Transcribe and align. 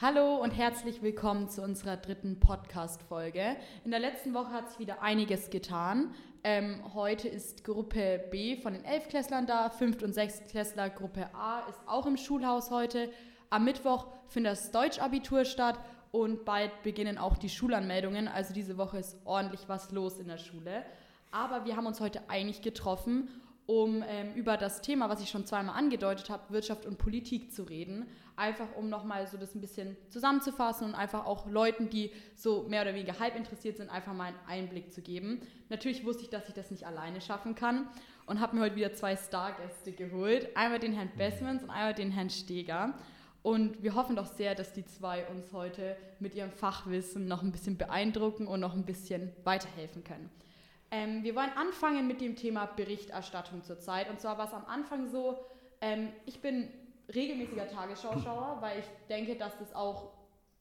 Hallo 0.00 0.36
und 0.36 0.52
herzlich 0.52 1.02
willkommen 1.02 1.48
zu 1.48 1.60
unserer 1.60 1.96
dritten 1.96 2.38
Podcast-Folge. 2.38 3.56
In 3.84 3.90
der 3.90 3.98
letzten 3.98 4.32
Woche 4.32 4.52
hat 4.52 4.68
sich 4.68 4.78
wieder 4.78 5.02
einiges 5.02 5.50
getan. 5.50 6.14
Ähm, 6.44 6.80
heute 6.94 7.26
ist 7.26 7.64
Gruppe 7.64 8.24
B 8.30 8.56
von 8.56 8.74
den 8.74 8.84
Elfklässlern 8.84 9.48
da, 9.48 9.70
Fünft- 9.70 10.04
und 10.04 10.14
Sechstklässler 10.14 10.88
Gruppe 10.88 11.34
A 11.34 11.66
ist 11.68 11.80
auch 11.86 12.06
im 12.06 12.16
Schulhaus 12.16 12.70
heute. 12.70 13.10
Am 13.50 13.64
Mittwoch 13.64 14.06
findet 14.28 14.52
das 14.52 14.70
Deutschabitur 14.70 15.44
statt 15.44 15.80
und 16.12 16.44
bald 16.44 16.84
beginnen 16.84 17.18
auch 17.18 17.36
die 17.36 17.48
Schulanmeldungen. 17.48 18.28
Also 18.28 18.54
diese 18.54 18.78
Woche 18.78 18.98
ist 18.98 19.16
ordentlich 19.24 19.62
was 19.66 19.90
los 19.90 20.20
in 20.20 20.28
der 20.28 20.38
Schule. 20.38 20.84
Aber 21.32 21.64
wir 21.64 21.76
haben 21.76 21.86
uns 21.86 21.98
heute 21.98 22.20
eigentlich 22.28 22.62
getroffen, 22.62 23.28
um 23.68 24.02
ähm, 24.08 24.32
über 24.34 24.56
das 24.56 24.80
Thema, 24.80 25.10
was 25.10 25.20
ich 25.20 25.28
schon 25.28 25.44
zweimal 25.44 25.76
angedeutet 25.76 26.30
habe, 26.30 26.54
Wirtschaft 26.54 26.86
und 26.86 26.96
Politik 26.96 27.52
zu 27.52 27.64
reden. 27.64 28.06
Einfach 28.34 28.68
um 28.76 28.88
nochmal 28.88 29.26
so 29.26 29.36
das 29.36 29.54
ein 29.54 29.60
bisschen 29.60 29.94
zusammenzufassen 30.08 30.86
und 30.86 30.94
einfach 30.94 31.26
auch 31.26 31.46
Leuten, 31.46 31.90
die 31.90 32.10
so 32.34 32.62
mehr 32.62 32.80
oder 32.80 32.94
weniger 32.94 33.18
halb 33.20 33.36
interessiert 33.36 33.76
sind, 33.76 33.90
einfach 33.90 34.14
mal 34.14 34.28
einen 34.28 34.38
Einblick 34.46 34.90
zu 34.90 35.02
geben. 35.02 35.42
Natürlich 35.68 36.06
wusste 36.06 36.22
ich, 36.22 36.30
dass 36.30 36.48
ich 36.48 36.54
das 36.54 36.70
nicht 36.70 36.86
alleine 36.86 37.20
schaffen 37.20 37.54
kann 37.54 37.86
und 38.24 38.40
habe 38.40 38.56
mir 38.56 38.62
heute 38.62 38.76
wieder 38.76 38.94
zwei 38.94 39.16
Stargäste 39.16 39.92
geholt. 39.92 40.56
Einmal 40.56 40.78
den 40.78 40.94
Herrn 40.94 41.10
Bessmans 41.18 41.62
und 41.62 41.68
einmal 41.68 41.92
den 41.92 42.10
Herrn 42.10 42.30
Steger. 42.30 42.94
Und 43.42 43.82
wir 43.82 43.94
hoffen 43.94 44.16
doch 44.16 44.26
sehr, 44.26 44.54
dass 44.54 44.72
die 44.72 44.86
zwei 44.86 45.26
uns 45.26 45.52
heute 45.52 45.94
mit 46.20 46.34
ihrem 46.34 46.52
Fachwissen 46.52 47.28
noch 47.28 47.42
ein 47.42 47.52
bisschen 47.52 47.76
beeindrucken 47.76 48.46
und 48.46 48.60
noch 48.60 48.72
ein 48.72 48.86
bisschen 48.86 49.30
weiterhelfen 49.44 50.04
können. 50.04 50.30
Ähm, 50.90 51.22
wir 51.22 51.34
wollen 51.34 51.50
anfangen 51.56 52.06
mit 52.06 52.20
dem 52.20 52.36
Thema 52.36 52.66
Berichterstattung 52.66 53.62
zurzeit. 53.62 54.08
Und 54.08 54.20
zwar 54.20 54.38
war 54.38 54.46
es 54.46 54.54
am 54.54 54.64
Anfang 54.66 55.08
so, 55.08 55.38
ähm, 55.80 56.08
ich 56.26 56.40
bin 56.40 56.68
regelmäßiger 57.14 57.68
Tagesschauschauer, 57.68 58.58
weil 58.60 58.80
ich 58.80 58.86
denke, 59.08 59.36
dass 59.36 59.58
das 59.58 59.74
auch 59.74 60.12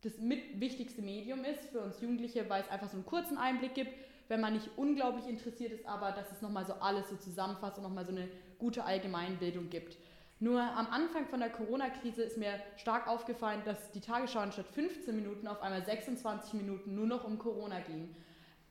das 0.02 0.20
mit 0.20 0.60
wichtigste 0.60 1.02
Medium 1.02 1.44
ist 1.44 1.70
für 1.72 1.80
uns 1.80 2.00
Jugendliche, 2.02 2.50
weil 2.50 2.62
es 2.62 2.70
einfach 2.70 2.88
so 2.88 2.98
einen 2.98 3.06
kurzen 3.06 3.38
Einblick 3.38 3.74
gibt, 3.74 3.92
wenn 4.28 4.42
man 4.42 4.54
nicht 4.54 4.70
unglaublich 4.76 5.28
interessiert 5.28 5.72
ist, 5.72 5.86
aber 5.86 6.12
dass 6.12 6.32
es 6.32 6.42
nochmal 6.42 6.66
so 6.66 6.73
alles 6.73 7.10
so 7.10 7.16
zusammenfasst 7.16 7.78
und 7.78 7.84
nochmal 7.84 8.06
so 8.06 8.12
eine 8.12 8.28
gute 8.60 8.84
Allgemeinbildung 8.84 9.70
gibt. 9.70 9.98
Nur 10.40 10.62
am 10.62 10.88
Anfang 10.88 11.26
von 11.26 11.40
der 11.40 11.50
Corona-Krise 11.50 12.22
ist 12.22 12.38
mir 12.38 12.54
stark 12.76 13.08
aufgefallen, 13.08 13.62
dass 13.66 13.92
die 13.92 14.02
Tagesschau 14.02 14.40
anstatt 14.40 14.68
15 14.68 15.16
Minuten 15.16 15.48
auf 15.48 15.62
einmal 15.62 15.84
26 15.84 16.54
Minuten 16.54 16.94
nur 16.94 17.08
noch 17.08 17.23
um 17.23 17.40
Corona 17.40 17.80
ging. 17.80 18.16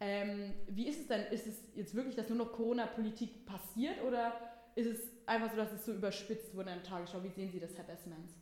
Ähm, 0.01 0.53
wie 0.69 0.89
ist 0.89 1.01
es 1.01 1.07
denn? 1.07 1.23
Ist 1.33 1.47
es 1.47 1.63
jetzt 1.75 1.95
wirklich, 1.95 2.15
dass 2.15 2.29
nur 2.29 2.39
noch 2.39 2.53
Corona-Politik 2.53 3.47
passiert 3.47 4.03
oder 4.07 4.33
ist 4.75 4.87
es 4.87 5.01
einfach 5.27 5.51
so, 5.51 5.57
dass 5.57 5.73
es 5.73 5.87
so 5.87 5.93
überspitzt 5.93 6.55
wurde 6.55 6.71
in 6.71 6.77
der 6.77 6.85
Tagesschau? 6.85 7.23
Wie 7.23 7.31
sehen 7.31 7.51
Sie 7.51 7.61
das, 7.61 7.77
Herr 7.77 7.85
Bessmans? 7.85 8.33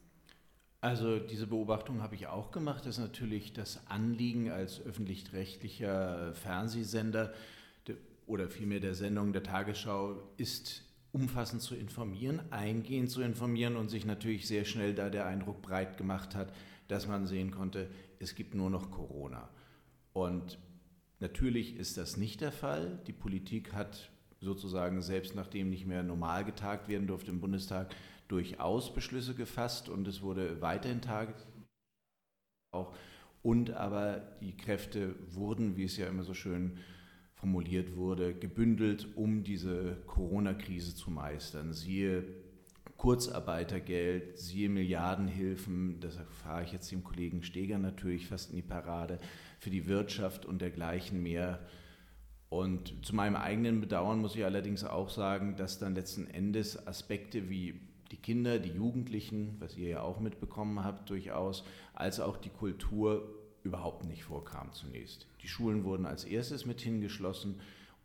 Also 0.81 1.19
diese 1.19 1.47
Beobachtung 1.47 2.03
habe 2.03 2.15
ich 2.15 2.27
auch 2.27 2.51
gemacht. 2.51 2.85
Das 2.85 2.99
ist 2.99 3.03
natürlich 3.03 3.53
das 3.53 3.87
Anliegen 3.87 4.51
als 4.51 4.85
öffentlich-rechtlicher 4.85 6.35
Fernsehsender 6.35 7.33
oder 8.27 8.49
vielmehr 8.49 8.81
der 8.81 8.95
Sendung 8.95 9.33
der 9.33 9.43
Tagesschau 9.43 10.17
ist 10.37 10.83
umfassend 11.13 11.63
zu 11.63 11.75
informieren, 11.77 12.41
eingehend 12.51 13.11
zu 13.11 13.23
informieren 13.23 13.77
und 13.77 13.89
sich 13.89 14.05
natürlich 14.05 14.47
sehr 14.47 14.65
schnell 14.65 14.95
da 14.95 15.11
der 15.11 15.27
Eindruck 15.27 15.63
breit 15.63 15.97
gemacht 15.97 16.35
hat, 16.35 16.53
dass 16.89 17.07
man 17.07 17.27
sehen 17.27 17.51
konnte, 17.51 17.89
es 18.19 18.35
gibt 18.35 18.55
nur 18.55 18.69
noch 18.69 18.91
Corona. 18.91 19.49
Und 20.13 20.59
Natürlich 21.25 21.77
ist 21.77 21.97
das 21.97 22.19
nicht 22.19 22.43
der 22.43 22.53
Fall. 22.53 23.01
Die 23.07 23.15
Politik 23.15 23.73
hat 23.73 24.11
sozusagen, 24.43 25.01
selbst 25.01 25.35
nachdem 25.35 25.71
nicht 25.71 25.87
mehr 25.87 26.03
normal 26.03 26.45
getagt 26.45 26.87
werden 26.87 27.07
durfte 27.07 27.31
im 27.31 27.41
Bundestag, 27.41 27.95
durchaus 28.29 28.93
Beschlüsse 28.93 29.35
gefasst 29.35 29.89
und 29.89 30.07
es 30.07 30.21
wurde 30.21 30.61
weiterhin 30.61 31.01
Tage 31.01 31.33
auch. 32.73 32.95
Und 33.43 33.71
aber 33.71 34.19
die 34.43 34.55
Kräfte 34.55 35.15
wurden, 35.31 35.79
wie 35.79 35.85
es 35.85 35.97
ja 35.97 36.09
immer 36.09 36.25
so 36.25 36.35
schön 36.35 36.77
formuliert 37.33 37.97
wurde, 37.97 38.35
gebündelt, 38.35 39.09
um 39.17 39.45
diese 39.45 39.97
Corona-Krise 40.07 40.95
zu 40.95 41.11
meistern. 41.11 41.73
Siehe 41.73 42.23
Kurzarbeitergeld, 42.97 44.39
siehe 44.39 44.69
Milliardenhilfen, 44.69 46.01
das 46.01 46.17
erfahre 46.17 46.65
ich 46.65 46.73
jetzt 46.73 46.91
dem 46.91 47.05
Kollegen 47.05 47.43
Steger 47.43 47.79
natürlich 47.79 48.27
fast 48.27 48.51
in 48.51 48.57
die 48.57 48.63
Parade, 48.63 49.19
für 49.59 49.71
die 49.71 49.87
Wirtschaft 49.87 50.47
und 50.47 50.61
dergleichen 50.63 51.23
mehr. 51.23 51.61
Und 52.49 53.05
zu 53.05 53.15
meinem 53.15 53.37
eigenen 53.37 53.81
Bedauern 53.81 54.21
muss 54.21 54.37
ich 54.37 54.45
allerdings 54.45 54.85
auch 54.85 55.11
sagen, 55.11 55.57
dass 55.57 55.79
dann 55.79 55.95
letzten 55.95 56.27
Endes 56.29 56.87
Aspekte 56.87 57.51
wie 57.51 57.81
die 58.11 58.17
Kinder, 58.17 58.59
die 58.59 58.71
Jugendlichen, 58.71 59.57
was 59.59 59.77
ihr 59.77 59.89
ja 59.89 60.03
auch 60.03 60.21
mitbekommen 60.21 60.85
habt 60.85 61.11
durchaus, 61.11 61.65
als 61.95 62.21
auch 62.21 62.37
die 62.37 62.51
Kultur 62.51 63.29
überhaupt 63.65 64.05
nicht 64.07 64.25
vorkam 64.25 64.73
zunächst. 64.73 65.27
Die 65.43 65.49
Schulen 65.49 65.85
wurden 65.85 66.07
als 66.07 66.25
erstes 66.25 66.65
mit 66.65 66.81
hingeschlossen 66.81 67.61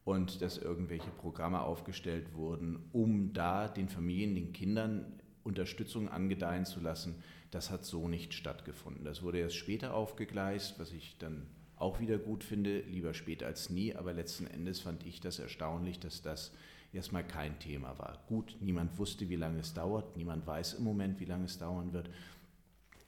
und 0.10 0.42
dass 0.42 0.58
irgendwelche 0.58 1.12
Programme 1.12 1.62
aufgestellt 1.62 2.34
wurden, 2.34 2.80
um 2.94 3.32
da 3.32 3.68
den 3.68 3.90
Familien, 3.90 4.34
den 4.34 4.54
Kindern 4.54 5.06
Unterstützung 5.44 6.10
angedeihen 6.10 6.66
zu 6.66 6.80
lassen, 6.80 7.22
das 7.52 7.70
hat 7.70 7.86
so 7.86 8.08
nicht 8.08 8.34
stattgefunden. 8.34 9.06
Das 9.06 9.22
wurde 9.22 9.38
erst 9.38 9.56
später 9.56 9.94
aufgegleist, 9.94 10.80
was 10.80 10.94
ich 10.94 11.20
dann 11.20 11.46
auch 11.76 12.00
wieder 12.00 12.18
gut 12.18 12.44
finde, 12.44 12.80
lieber 12.80 13.14
spät 13.14 13.44
als 13.44 13.70
nie, 13.70 13.96
aber 13.96 14.14
letzten 14.14 14.48
Endes 14.48 14.80
fand 14.80 15.06
ich 15.06 15.22
das 15.22 15.38
erstaunlich, 15.38 16.00
dass 16.00 16.24
das 16.24 16.54
erstmal 16.92 17.24
kein 17.24 17.60
Thema 17.60 18.00
war. 18.00 18.18
Gut, 18.28 18.58
niemand 18.62 18.98
wusste, 18.98 19.30
wie 19.30 19.36
lange 19.36 19.60
es 19.60 19.76
dauert, 19.76 20.18
niemand 20.18 20.48
weiß 20.48 20.74
im 20.74 20.86
Moment, 20.86 21.20
wie 21.20 21.26
lange 21.26 21.46
es 21.46 21.60
dauern 21.60 21.94
wird, 21.94 22.10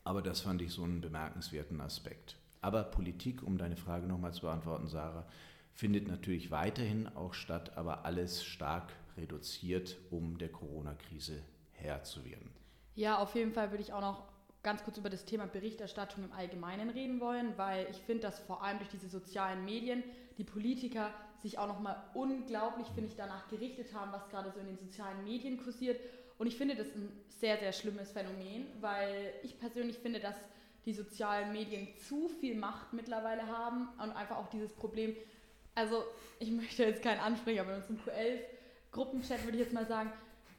aber 0.03 0.21
das 0.21 0.41
fand 0.41 0.61
ich 0.61 0.71
so 0.71 0.83
einen 0.83 1.01
bemerkenswerten 1.01 1.81
Aspekt. 1.81 2.37
Aber 2.61 2.83
Politik, 2.83 3.41
um 3.41 3.57
deine 3.57 3.75
Frage 3.75 4.05
nochmal 4.05 4.33
zu 4.33 4.41
beantworten, 4.41 4.87
Sarah, 4.87 5.25
findet 5.73 6.07
natürlich 6.07 6.51
weiterhin 6.51 7.07
auch 7.15 7.33
statt, 7.33 7.77
aber 7.77 8.05
alles 8.05 8.43
stark 8.43 8.93
reduziert, 9.17 9.97
um 10.09 10.37
der 10.37 10.49
Corona-Krise 10.49 11.41
Herr 11.71 12.03
zu 12.03 12.23
werden. 12.25 12.51
Ja, 12.95 13.17
auf 13.17 13.35
jeden 13.35 13.53
Fall 13.53 13.71
würde 13.71 13.83
ich 13.83 13.93
auch 13.93 14.01
noch 14.01 14.31
ganz 14.63 14.83
kurz 14.83 14.97
über 14.97 15.09
das 15.09 15.25
Thema 15.25 15.47
Berichterstattung 15.47 16.23
im 16.23 16.33
Allgemeinen 16.33 16.89
reden 16.89 17.19
wollen, 17.19 17.57
weil 17.57 17.87
ich 17.89 17.97
finde, 17.97 18.23
dass 18.23 18.39
vor 18.39 18.63
allem 18.63 18.77
durch 18.77 18.89
diese 18.89 19.09
sozialen 19.09 19.65
Medien 19.65 20.03
die 20.37 20.43
Politiker 20.43 21.11
sich 21.41 21.57
auch 21.57 21.67
nochmal 21.67 22.03
unglaublich, 22.13 22.87
finde 22.87 23.09
ich, 23.09 23.15
danach 23.15 23.47
gerichtet 23.47 23.93
haben, 23.93 24.11
was 24.11 24.29
gerade 24.29 24.51
so 24.51 24.59
in 24.59 24.67
den 24.67 24.77
sozialen 24.77 25.23
Medien 25.23 25.57
kursiert. 25.57 25.99
Und 26.37 26.47
ich 26.47 26.55
finde 26.55 26.75
das 26.75 26.87
ein 26.95 27.11
sehr, 27.27 27.57
sehr 27.57 27.71
schlimmes 27.71 28.11
Phänomen, 28.11 28.67
weil 28.79 29.33
ich 29.43 29.59
persönlich 29.59 29.97
finde, 29.97 30.19
dass 30.19 30.35
die 30.85 30.93
sozialen 30.93 31.51
Medien 31.51 31.87
zu 32.07 32.27
viel 32.27 32.55
Macht 32.55 32.93
mittlerweile 32.93 33.47
haben 33.47 33.89
und 34.01 34.11
einfach 34.11 34.37
auch 34.37 34.49
dieses 34.49 34.73
Problem, 34.73 35.15
also 35.75 36.03
ich 36.39 36.51
möchte 36.51 36.83
jetzt 36.83 37.03
keinen 37.03 37.19
ansprechen, 37.19 37.59
aber 37.59 37.75
in 37.75 37.81
unserem 37.81 37.97
Q11-Gruppenchat 37.97 39.43
würde 39.43 39.57
ich 39.57 39.63
jetzt 39.63 39.73
mal 39.73 39.85
sagen, 39.85 40.11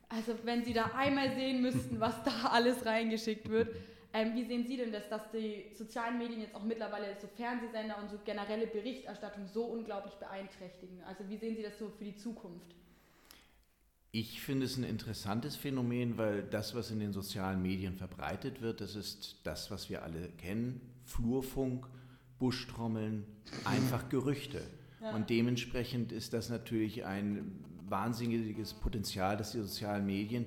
also 0.09 0.34
wenn 0.45 0.65
Sie 0.65 0.73
da 0.73 0.91
einmal 0.95 1.34
sehen 1.34 1.62
müssten, 1.62 1.99
was 1.99 2.23
da 2.23 2.49
alles 2.50 2.84
reingeschickt 2.84 3.49
wird. 3.49 3.75
Ähm, 4.15 4.34
wie 4.34 4.45
sehen 4.45 4.67
Sie 4.67 4.77
denn 4.77 4.93
das, 4.93 5.09
dass 5.09 5.23
die 5.31 5.75
sozialen 5.75 6.19
Medien 6.19 6.43
jetzt 6.43 6.55
auch 6.55 6.62
mittlerweile 6.62 7.17
so 7.19 7.27
Fernsehsender 7.27 7.97
und 7.99 8.11
so 8.11 8.19
generelle 8.23 8.67
Berichterstattung 8.67 9.47
so 9.47 9.65
unglaublich 9.65 10.12
beeinträchtigen? 10.15 11.03
Also 11.05 11.27
wie 11.31 11.39
sehen 11.39 11.56
Sie 11.56 11.62
das 11.62 11.79
so 11.79 11.89
für 11.89 12.05
die 12.05 12.17
Zukunft? 12.17 12.75
Ich 14.15 14.43
finde 14.43 14.67
es 14.67 14.77
ein 14.77 14.84
interessantes 14.84 15.56
Phänomen, 15.56 16.19
weil 16.19 16.43
das, 16.43 16.75
was 16.75 16.91
in 16.91 17.00
den 17.00 17.15
sozialen 17.15 17.62
Medien 17.62 17.97
verbreitet 17.97 18.61
wird, 18.61 18.83
das 18.83 18.94
ist 18.94 19.41
das, 19.44 19.71
was 19.71 19.89
wir 19.89 20.03
alle 20.03 20.29
kennen. 20.33 20.83
Flurfunk, 21.06 21.87
Buschtrommeln, 22.39 23.25
einfach 23.65 24.11
Gerüchte. 24.11 24.61
Und 25.14 25.30
dementsprechend 25.30 26.12
ist 26.12 26.32
das 26.32 26.48
natürlich 26.48 27.04
ein 27.04 27.64
wahnsinniges 27.88 28.74
Potenzial, 28.74 29.36
das 29.36 29.52
die 29.52 29.60
sozialen 29.60 30.06
Medien 30.06 30.46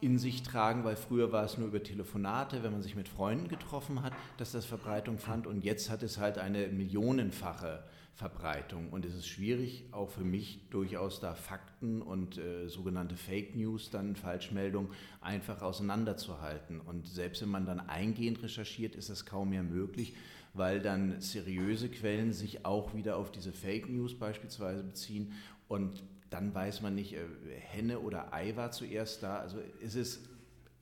in 0.00 0.18
sich 0.18 0.42
tragen, 0.42 0.82
weil 0.82 0.96
früher 0.96 1.30
war 1.30 1.44
es 1.44 1.58
nur 1.58 1.68
über 1.68 1.80
Telefonate, 1.80 2.64
wenn 2.64 2.72
man 2.72 2.82
sich 2.82 2.96
mit 2.96 3.08
Freunden 3.08 3.46
getroffen 3.46 4.02
hat, 4.02 4.12
dass 4.36 4.50
das 4.50 4.64
Verbreitung 4.64 5.18
fand. 5.18 5.46
Und 5.46 5.62
jetzt 5.62 5.90
hat 5.90 6.02
es 6.02 6.18
halt 6.18 6.38
eine 6.38 6.66
millionenfache 6.66 7.84
Verbreitung. 8.14 8.90
Und 8.90 9.06
es 9.06 9.14
ist 9.14 9.28
schwierig, 9.28 9.84
auch 9.92 10.10
für 10.10 10.24
mich 10.24 10.68
durchaus 10.70 11.20
da 11.20 11.34
Fakten 11.34 12.02
und 12.02 12.36
äh, 12.36 12.68
sogenannte 12.68 13.16
Fake 13.16 13.54
News, 13.54 13.90
dann 13.90 14.16
Falschmeldungen, 14.16 14.90
einfach 15.20 15.62
auseinanderzuhalten. 15.62 16.80
Und 16.80 17.06
selbst 17.06 17.40
wenn 17.42 17.50
man 17.50 17.64
dann 17.64 17.80
eingehend 17.80 18.42
recherchiert, 18.42 18.96
ist 18.96 19.08
das 19.08 19.24
kaum 19.24 19.50
mehr 19.50 19.62
möglich, 19.62 20.14
weil 20.54 20.80
dann 20.80 21.20
seriöse 21.20 21.88
Quellen 21.88 22.32
sich 22.32 22.64
auch 22.64 22.94
wieder 22.94 23.16
auf 23.16 23.30
diese 23.30 23.52
Fake 23.52 23.88
News 23.88 24.18
beispielsweise 24.18 24.82
beziehen 24.82 25.32
und 25.68 26.02
dann 26.30 26.54
weiß 26.54 26.80
man 26.80 26.94
nicht, 26.94 27.14
äh, 27.14 27.26
Henne 27.58 28.00
oder 28.00 28.32
Ei 28.32 28.56
war 28.56 28.70
zuerst 28.70 29.22
da. 29.22 29.38
Also 29.38 29.58
es 29.82 29.94
ist 29.94 30.28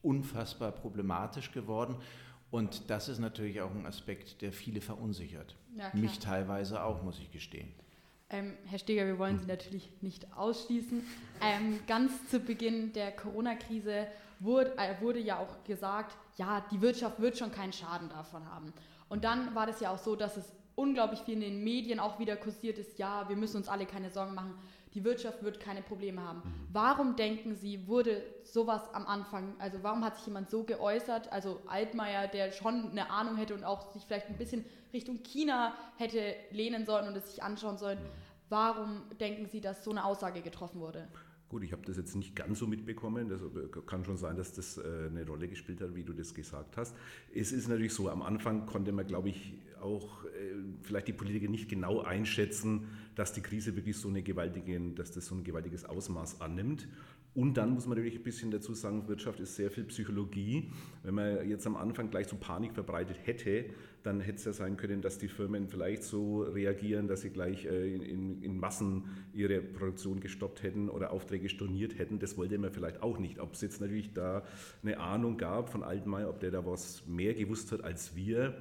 unfassbar 0.03 0.73
problematisch 0.73 1.53
geworden. 1.53 1.97
Und 2.51 2.91
das 2.91 3.09
ist 3.09 3.19
natürlich 3.21 3.61
auch 3.61 3.71
ein 3.71 3.87
Aspekt, 3.87 4.43
der 4.43 4.53
viele 4.53 4.81
verunsichert. 4.81 5.57
Ja, 5.77 5.91
Mich 5.95 6.19
teilweise 6.19 6.83
auch, 6.83 7.03
muss 7.03 7.19
ich 7.19 7.31
gestehen. 7.31 7.73
Ähm, 8.29 8.55
Herr 8.65 8.79
Steger, 8.79 9.07
wir 9.07 9.19
wollen 9.19 9.39
Sie 9.39 9.47
natürlich 9.47 9.91
nicht 10.01 10.33
ausschließen. 10.37 11.03
Ähm, 11.43 11.81
ganz 11.87 12.29
zu 12.29 12.41
Beginn 12.41 12.93
der 12.93 13.13
Corona-Krise 13.13 14.07
wurde, 14.39 14.77
äh, 14.79 15.01
wurde 15.01 15.19
ja 15.21 15.39
auch 15.39 15.65
gesagt, 15.65 16.17
ja, 16.39 16.65
die 16.73 16.81
Wirtschaft 16.81 17.21
wird 17.21 17.39
schon 17.39 17.53
keinen 17.53 17.73
Schaden 17.73 18.09
davon 18.09 18.45
haben. 18.47 18.73
Und 19.11 19.25
dann 19.25 19.55
war 19.55 19.67
das 19.67 19.81
ja 19.81 19.91
auch 19.91 19.99
so, 19.99 20.17
dass 20.17 20.39
es 20.39 20.51
unglaublich 20.77 21.21
viel 21.21 21.35
in 21.35 21.41
den 21.41 21.63
Medien 21.63 22.01
auch 22.01 22.19
wieder 22.19 22.37
kursiert 22.37 22.79
ist, 22.79 22.99
ja, 22.99 23.29
wir 23.29 23.37
müssen 23.37 23.59
uns 23.59 23.69
alle 23.69 23.85
keine 23.85 24.09
Sorgen 24.11 24.35
machen, 24.35 24.55
die 24.95 25.05
Wirtschaft 25.05 25.43
wird 25.43 25.61
keine 25.61 25.83
Probleme 25.83 26.23
haben. 26.23 26.39
Mhm. 26.39 26.69
Warum 26.73 27.17
denken 27.17 27.55
Sie, 27.55 27.87
wurde 27.87 28.23
sowas 28.45 28.83
am 28.95 29.07
Anfang, 29.07 29.55
also 29.59 29.79
warum 29.83 30.05
hat 30.05 30.17
sich 30.17 30.27
jemand 30.27 30.49
so 30.49 30.65
geäußert, 30.65 31.31
also 31.33 31.61
Altmaier, 31.67 32.29
der 32.29 32.53
schon 32.53 32.91
eine 32.93 33.11
Ahnung 33.11 33.37
hätte 33.37 33.55
und 33.55 33.65
auch 33.65 33.93
sich 33.93 34.05
vielleicht 34.05 34.29
ein 34.29 34.39
bisschen 34.39 34.65
Richtung 34.93 35.23
China 35.23 35.75
hätte 35.97 36.35
lehnen 36.51 36.87
sollen 36.87 37.07
und 37.07 37.17
es 37.17 37.31
sich 37.31 37.43
anschauen 37.43 37.77
sollen, 37.77 37.99
mhm. 37.99 38.09
warum 38.49 39.03
denken 39.19 39.47
Sie, 39.47 39.61
dass 39.61 39.85
so 39.85 39.91
eine 39.91 40.05
Aussage 40.05 40.41
getroffen 40.41 40.81
wurde? 40.81 41.09
Gut, 41.51 41.65
ich 41.65 41.73
habe 41.73 41.83
das 41.85 41.97
jetzt 41.97 42.15
nicht 42.15 42.37
ganz 42.37 42.61
so 42.61 42.67
mitbekommen. 42.69 43.29
Das 43.29 43.43
kann 43.85 44.05
schon 44.05 44.17
sein, 44.17 44.37
dass 44.37 44.53
das 44.53 44.79
äh, 44.79 44.83
eine 45.09 45.27
Rolle 45.27 45.49
gespielt 45.49 45.81
hat, 45.81 45.97
wie 45.97 46.05
du 46.05 46.13
das 46.13 46.33
gesagt 46.33 46.77
hast. 46.77 46.95
Es 47.35 47.51
ist 47.51 47.67
natürlich 47.67 47.93
so, 47.93 48.09
am 48.09 48.23
Anfang 48.23 48.67
konnte 48.67 48.93
man, 48.93 49.05
glaube 49.05 49.31
ich, 49.31 49.55
auch 49.81 50.25
äh, 50.27 50.29
vielleicht 50.83 51.09
die 51.09 51.13
Politiker 51.13 51.51
nicht 51.51 51.69
genau 51.69 52.03
einschätzen, 52.03 52.87
dass 53.17 53.33
die 53.33 53.41
Krise 53.41 53.75
wirklich 53.75 53.97
so 53.97 54.09
eine 54.09 54.23
gewaltige, 54.23 54.79
dass 54.95 55.11
das 55.11 55.27
so 55.27 55.35
ein 55.35 55.43
gewaltiges 55.43 55.85
Ausmaß 55.85 56.41
annimmt. 56.41 56.87
Und 57.33 57.57
dann 57.57 57.71
muss 57.71 57.87
man 57.87 57.97
natürlich 57.97 58.19
ein 58.19 58.25
bisschen 58.25 58.51
dazu 58.51 58.75
sagen, 58.75 59.07
Wirtschaft 59.07 59.39
ist 59.39 59.55
sehr 59.55 59.71
viel 59.71 59.85
Psychologie. 59.85 60.73
Wenn 61.05 61.15
man 61.15 61.49
jetzt 61.49 61.65
am 61.65 61.77
Anfang 61.77 62.11
gleich 62.11 62.27
so 62.27 62.37
Panik 62.37 62.75
verbreitet 62.75 63.19
hätte, 63.25 63.67
dann 64.03 64.21
hätte 64.21 64.39
es 64.39 64.45
ja 64.45 64.53
sein 64.53 64.77
können, 64.77 65.01
dass 65.01 65.19
die 65.19 65.29
Firmen 65.29 65.69
vielleicht 65.69 66.03
so 66.03 66.43
reagieren, 66.43 67.07
dass 67.07 67.21
sie 67.21 67.31
gleich 67.31 67.67
äh, 67.67 67.95
in, 67.95 68.43
in, 68.43 68.59
Massen 68.59 69.05
ihre 69.33 69.61
Produktion 69.61 70.21
gestoppt 70.21 70.63
hätten 70.63 70.89
oder 70.89 71.13
Aufträge 71.13 71.49
storniert 71.49 71.99
hätten. 71.99 72.19
Das 72.19 72.37
wollte 72.37 72.59
man 72.59 72.73
vielleicht 72.73 73.03
auch 73.03 73.19
nicht. 73.19 73.39
Ob 73.39 73.53
es 73.53 73.61
jetzt 73.61 73.81
natürlich 73.81 74.13
da 74.13 74.43
eine 74.83 74.99
Ahnung 74.99 75.37
gab 75.37 75.71
von 75.71 75.85
Altmaier, 75.85 76.29
ob 76.29 76.41
der 76.41 76.51
da 76.51 76.67
was 76.67 77.07
mehr 77.07 77.35
gewusst 77.35 77.71
hat 77.71 77.85
als 77.85 78.17
wir, 78.17 78.55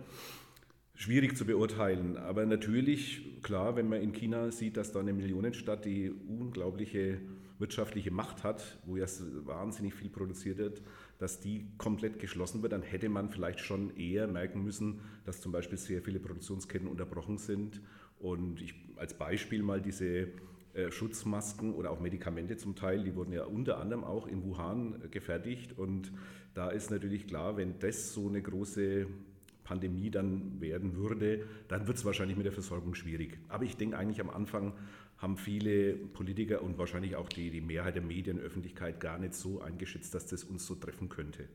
schwierig 0.94 1.38
zu 1.38 1.46
beurteilen. 1.46 2.18
Aber 2.18 2.46
natürlich, 2.46 3.42
klar, 3.42 3.76
wenn 3.78 3.88
man 3.90 4.02
in 4.02 4.12
China 4.12 4.52
sieht, 4.52 4.78
dass 4.78 4.92
da 4.92 5.00
eine 5.00 5.14
Millionenstadt 5.14 5.86
die 5.86 6.12
unglaubliche 6.12 7.20
wirtschaftliche 7.60 8.10
Macht 8.10 8.44
hat, 8.44 8.80
wo 8.86 8.98
ja 8.98 9.06
wahnsinnig 9.46 9.94
viel 9.94 10.10
produziert 10.10 10.58
wird, 10.58 10.82
dass 11.18 11.40
die 11.40 11.68
komplett 11.78 12.20
geschlossen 12.20 12.62
wird, 12.62 12.72
dann 12.72 12.82
hätte 12.82 13.10
man 13.10 13.30
vielleicht 13.30 13.60
schon 13.60 13.96
eher 13.98 14.28
merken 14.28 14.64
müssen, 14.64 15.02
dass 15.26 15.42
zum 15.42 15.52
Beispiel 15.52 15.78
sehr 15.78 16.02
viele 16.02 16.20
Produktionsketten 16.20 16.88
unterbrochen 16.88 17.38
sind. 17.38 17.82
Und 18.18 18.62
ich, 18.62 18.74
als 18.96 19.14
Beispiel 19.14 19.62
mal 19.62 19.82
diese 19.82 20.30
äh, 20.74 20.92
Schutzmasken 20.92 21.74
oder 21.74 21.92
auch 21.92 22.00
Medikamente 22.00 22.56
zum 22.58 22.76
Teil, 22.76 23.04
die 23.04 23.16
wurden 23.16 23.34
ja 23.34 23.44
unter 23.44 23.80
anderem 23.80 24.04
auch 24.04 24.28
in 24.28 24.44
Wuhan 24.44 25.10
gefertigt. 25.12 25.78
Und 25.78 26.12
da 26.54 26.70
ist 26.70 26.92
natürlich 26.92 27.28
klar, 27.28 27.58
wenn 27.58 27.80
das 27.80 28.14
so 28.14 28.28
eine 28.28 28.42
große 28.42 29.08
Pandemie 29.64 30.10
dann 30.10 30.60
werden 30.62 30.96
würde, 30.96 31.46
dann 31.68 31.88
wird 31.88 31.98
es 31.98 32.06
wahrscheinlich 32.06 32.38
mit 32.38 32.46
der 32.46 32.54
Versorgung 32.54 32.96
schwierig. 32.96 33.38
Aber 33.50 33.66
ich 33.66 33.78
denke 33.78 33.98
eigentlich 33.98 34.22
am 34.22 34.30
Anfang 34.30 34.74
haben 35.20 35.38
viele 35.38 35.94
Politiker 35.94 36.62
und 36.64 36.78
wahrscheinlich 36.78 37.16
auch 37.16 37.30
die, 37.30 37.52
die 37.52 37.62
Mehrheit 37.62 37.96
der 37.96 38.02
Medienöffentlichkeit 38.02 39.00
gar 39.00 39.20
nicht 39.20 39.34
so 39.34 39.62
eingeschätzt, 39.62 40.14
dass 40.16 40.26
das 40.26 40.44
uns 40.44 40.66
so 40.66 40.76
treffen 40.76 41.10
könnte. 41.10 41.48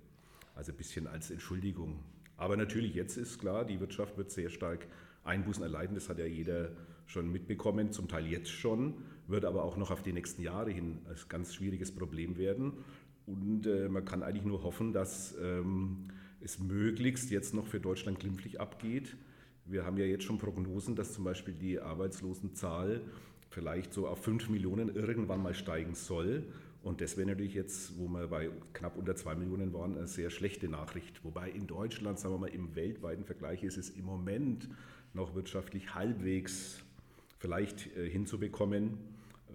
Also 0.54 0.72
ein 0.72 0.76
bisschen 0.76 1.06
als 1.06 1.30
Entschuldigung. 1.30 1.98
Aber 2.36 2.56
natürlich, 2.56 2.94
jetzt 2.94 3.16
ist 3.16 3.38
klar, 3.38 3.64
die 3.64 3.80
Wirtschaft 3.80 4.16
wird 4.18 4.30
sehr 4.30 4.50
stark 4.50 4.86
Einbußen 5.24 5.62
erleiden. 5.62 5.94
Das 5.94 6.08
hat 6.08 6.18
ja 6.18 6.26
jeder 6.26 6.72
schon 7.06 7.30
mitbekommen, 7.32 7.90
zum 7.90 8.06
Teil 8.08 8.26
jetzt 8.26 8.50
schon, 8.50 8.94
wird 9.28 9.44
aber 9.44 9.64
auch 9.64 9.76
noch 9.76 9.90
auf 9.90 10.02
die 10.02 10.12
nächsten 10.12 10.42
Jahre 10.42 10.70
hin 10.70 10.98
ein 11.08 11.16
ganz 11.28 11.54
schwieriges 11.54 11.94
Problem 11.94 12.36
werden. 12.36 12.72
Und 13.26 13.66
äh, 13.66 13.88
man 13.88 14.04
kann 14.04 14.22
eigentlich 14.22 14.44
nur 14.44 14.62
hoffen, 14.62 14.92
dass 14.92 15.34
ähm, 15.40 16.08
es 16.40 16.58
möglichst 16.58 17.30
jetzt 17.30 17.54
noch 17.54 17.66
für 17.66 17.80
Deutschland 17.80 18.20
glimpflich 18.20 18.60
abgeht. 18.60 19.16
Wir 19.64 19.86
haben 19.86 19.96
ja 19.96 20.04
jetzt 20.04 20.24
schon 20.24 20.38
Prognosen, 20.38 20.94
dass 20.94 21.14
zum 21.14 21.24
Beispiel 21.24 21.54
die 21.54 21.80
Arbeitslosenzahl 21.80 23.00
vielleicht 23.54 23.94
so 23.94 24.08
auf 24.08 24.22
5 24.22 24.48
Millionen 24.50 24.94
irgendwann 24.94 25.42
mal 25.42 25.54
steigen 25.54 25.94
soll. 25.94 26.42
Und 26.82 27.00
das 27.00 27.16
wäre 27.16 27.28
natürlich 27.28 27.54
jetzt, 27.54 27.98
wo 27.98 28.08
wir 28.08 28.26
bei 28.26 28.50
knapp 28.74 28.98
unter 28.98 29.16
2 29.16 29.36
Millionen 29.36 29.72
waren, 29.72 29.96
eine 29.96 30.06
sehr 30.06 30.28
schlechte 30.28 30.68
Nachricht. 30.68 31.24
Wobei 31.24 31.50
in 31.50 31.66
Deutschland, 31.66 32.18
sagen 32.18 32.34
wir 32.34 32.38
mal, 32.38 32.50
im 32.50 32.74
weltweiten 32.74 33.24
Vergleich 33.24 33.62
ist 33.62 33.78
es 33.78 33.90
im 33.90 34.04
Moment 34.04 34.68
noch 35.14 35.34
wirtschaftlich 35.34 35.94
halbwegs 35.94 36.82
vielleicht 37.38 37.96
äh, 37.96 38.10
hinzubekommen. 38.10 38.98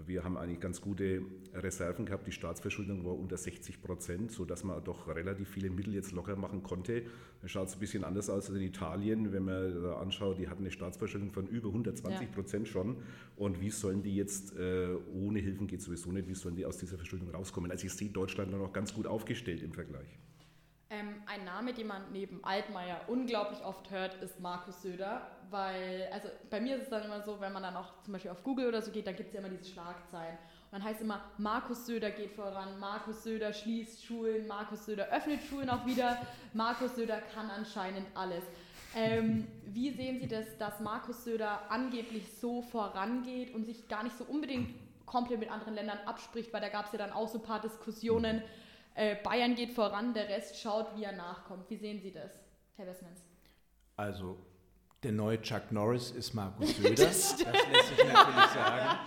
Wir 0.05 0.23
haben 0.23 0.37
eigentlich 0.37 0.59
ganz 0.59 0.81
gute 0.81 1.21
Reserven 1.53 2.05
gehabt. 2.05 2.27
Die 2.27 2.31
Staatsverschuldung 2.31 3.03
war 3.05 3.17
unter 3.17 3.37
60 3.37 3.81
Prozent, 3.81 4.31
sodass 4.31 4.63
man 4.63 4.83
doch 4.83 5.07
relativ 5.07 5.49
viele 5.49 5.69
Mittel 5.69 5.93
jetzt 5.93 6.11
locker 6.11 6.35
machen 6.35 6.63
konnte. 6.63 7.03
Da 7.41 7.47
schaut 7.47 7.67
es 7.67 7.75
ein 7.75 7.79
bisschen 7.79 8.03
anders 8.03 8.29
aus 8.29 8.49
als 8.49 8.57
in 8.57 8.63
Italien. 8.63 9.31
Wenn 9.31 9.45
man 9.45 9.81
da 9.81 9.97
anschaut, 9.97 10.39
die 10.39 10.47
hatten 10.47 10.63
eine 10.63 10.71
Staatsverschuldung 10.71 11.31
von 11.31 11.47
über 11.47 11.69
120 11.69 12.31
Prozent 12.31 12.67
ja. 12.67 12.73
schon. 12.73 12.97
Und 13.35 13.61
wie 13.61 13.69
sollen 13.69 14.03
die 14.03 14.15
jetzt, 14.15 14.55
äh, 14.57 14.95
ohne 15.13 15.39
Hilfen 15.39 15.67
geht 15.67 15.81
sowieso 15.81 16.11
nicht, 16.11 16.27
wie 16.27 16.35
sollen 16.35 16.55
die 16.55 16.65
aus 16.65 16.77
dieser 16.77 16.97
Verschuldung 16.97 17.29
rauskommen? 17.29 17.71
Also 17.71 17.85
ich 17.85 17.93
sehe 17.93 18.09
Deutschland 18.09 18.51
noch 18.51 18.73
ganz 18.73 18.93
gut 18.93 19.07
aufgestellt 19.07 19.63
im 19.63 19.73
Vergleich. 19.73 20.19
Ähm, 20.91 21.21
ein 21.27 21.45
Name, 21.45 21.73
den 21.73 21.85
man 21.85 22.01
neben 22.11 22.43
Altmaier 22.43 23.01
unglaublich 23.05 23.63
oft 23.63 23.91
hört, 23.91 24.15
ist 24.23 24.39
Markus 24.39 24.81
Söder, 24.81 25.21
weil, 25.51 26.09
also 26.11 26.29
bei 26.49 26.59
mir 26.59 26.77
ist 26.77 26.83
es 26.83 26.89
dann 26.89 27.03
immer 27.03 27.21
so, 27.21 27.39
wenn 27.39 27.53
man 27.53 27.61
dann 27.61 27.75
auch 27.75 28.01
zum 28.01 28.13
Beispiel 28.13 28.31
auf 28.31 28.43
Google 28.43 28.67
oder 28.67 28.81
so 28.81 28.89
geht, 28.89 29.05
dann 29.05 29.15
gibt 29.15 29.29
es 29.29 29.35
ja 29.35 29.39
immer 29.39 29.49
diese 29.49 29.71
Schlagzeilen. 29.71 30.35
Und 30.71 30.71
dann 30.71 30.83
heißt 30.83 31.01
immer, 31.01 31.21
Markus 31.37 31.85
Söder 31.85 32.09
geht 32.09 32.31
voran, 32.31 32.79
Markus 32.79 33.23
Söder 33.23 33.53
schließt 33.53 34.03
Schulen, 34.03 34.47
Markus 34.47 34.87
Söder 34.87 35.09
öffnet 35.09 35.43
Schulen 35.43 35.69
auch 35.69 35.85
wieder, 35.85 36.17
Markus 36.53 36.95
Söder 36.95 37.21
kann 37.35 37.51
anscheinend 37.51 38.07
alles. 38.15 38.43
Ähm, 38.95 39.47
wie 39.65 39.91
sehen 39.91 40.19
Sie 40.19 40.27
das, 40.27 40.57
dass 40.57 40.79
Markus 40.79 41.23
Söder 41.23 41.69
angeblich 41.69 42.33
so 42.39 42.63
vorangeht 42.63 43.53
und 43.53 43.65
sich 43.65 43.87
gar 43.87 44.03
nicht 44.03 44.17
so 44.17 44.23
unbedingt 44.23 44.73
komplett 45.05 45.39
mit 45.39 45.51
anderen 45.51 45.75
Ländern 45.75 45.99
abspricht, 46.07 46.51
weil 46.51 46.61
da 46.61 46.69
gab 46.69 46.87
es 46.87 46.93
ja 46.93 46.97
dann 46.97 47.11
auch 47.11 47.27
so 47.27 47.37
ein 47.37 47.43
paar 47.43 47.61
Diskussionen, 47.61 48.41
äh, 48.99 49.15
Bayern 49.23 49.55
geht 49.55 49.71
voran, 49.71 50.13
der 50.13 50.27
Rest 50.27 50.59
schaut, 50.59 50.95
wie 50.97 51.03
er 51.03 51.13
nachkommt. 51.13 51.69
Wie 51.69 51.77
sehen 51.77 52.01
Sie 52.01 52.11
das, 52.11 52.31
Herr 52.75 52.85
Westmans? 52.85 53.21
Also, 53.95 54.37
der 55.03 55.13
neue 55.13 55.41
Chuck 55.41 55.71
Norris 55.71 56.11
ist 56.11 56.33
Markus 56.33 56.75
Söder. 56.77 57.05
das, 57.05 57.37
das 57.37 57.39
lässt 57.39 57.87
sich 57.89 57.97
natürlich 57.97 58.49
sagen. 58.53 58.99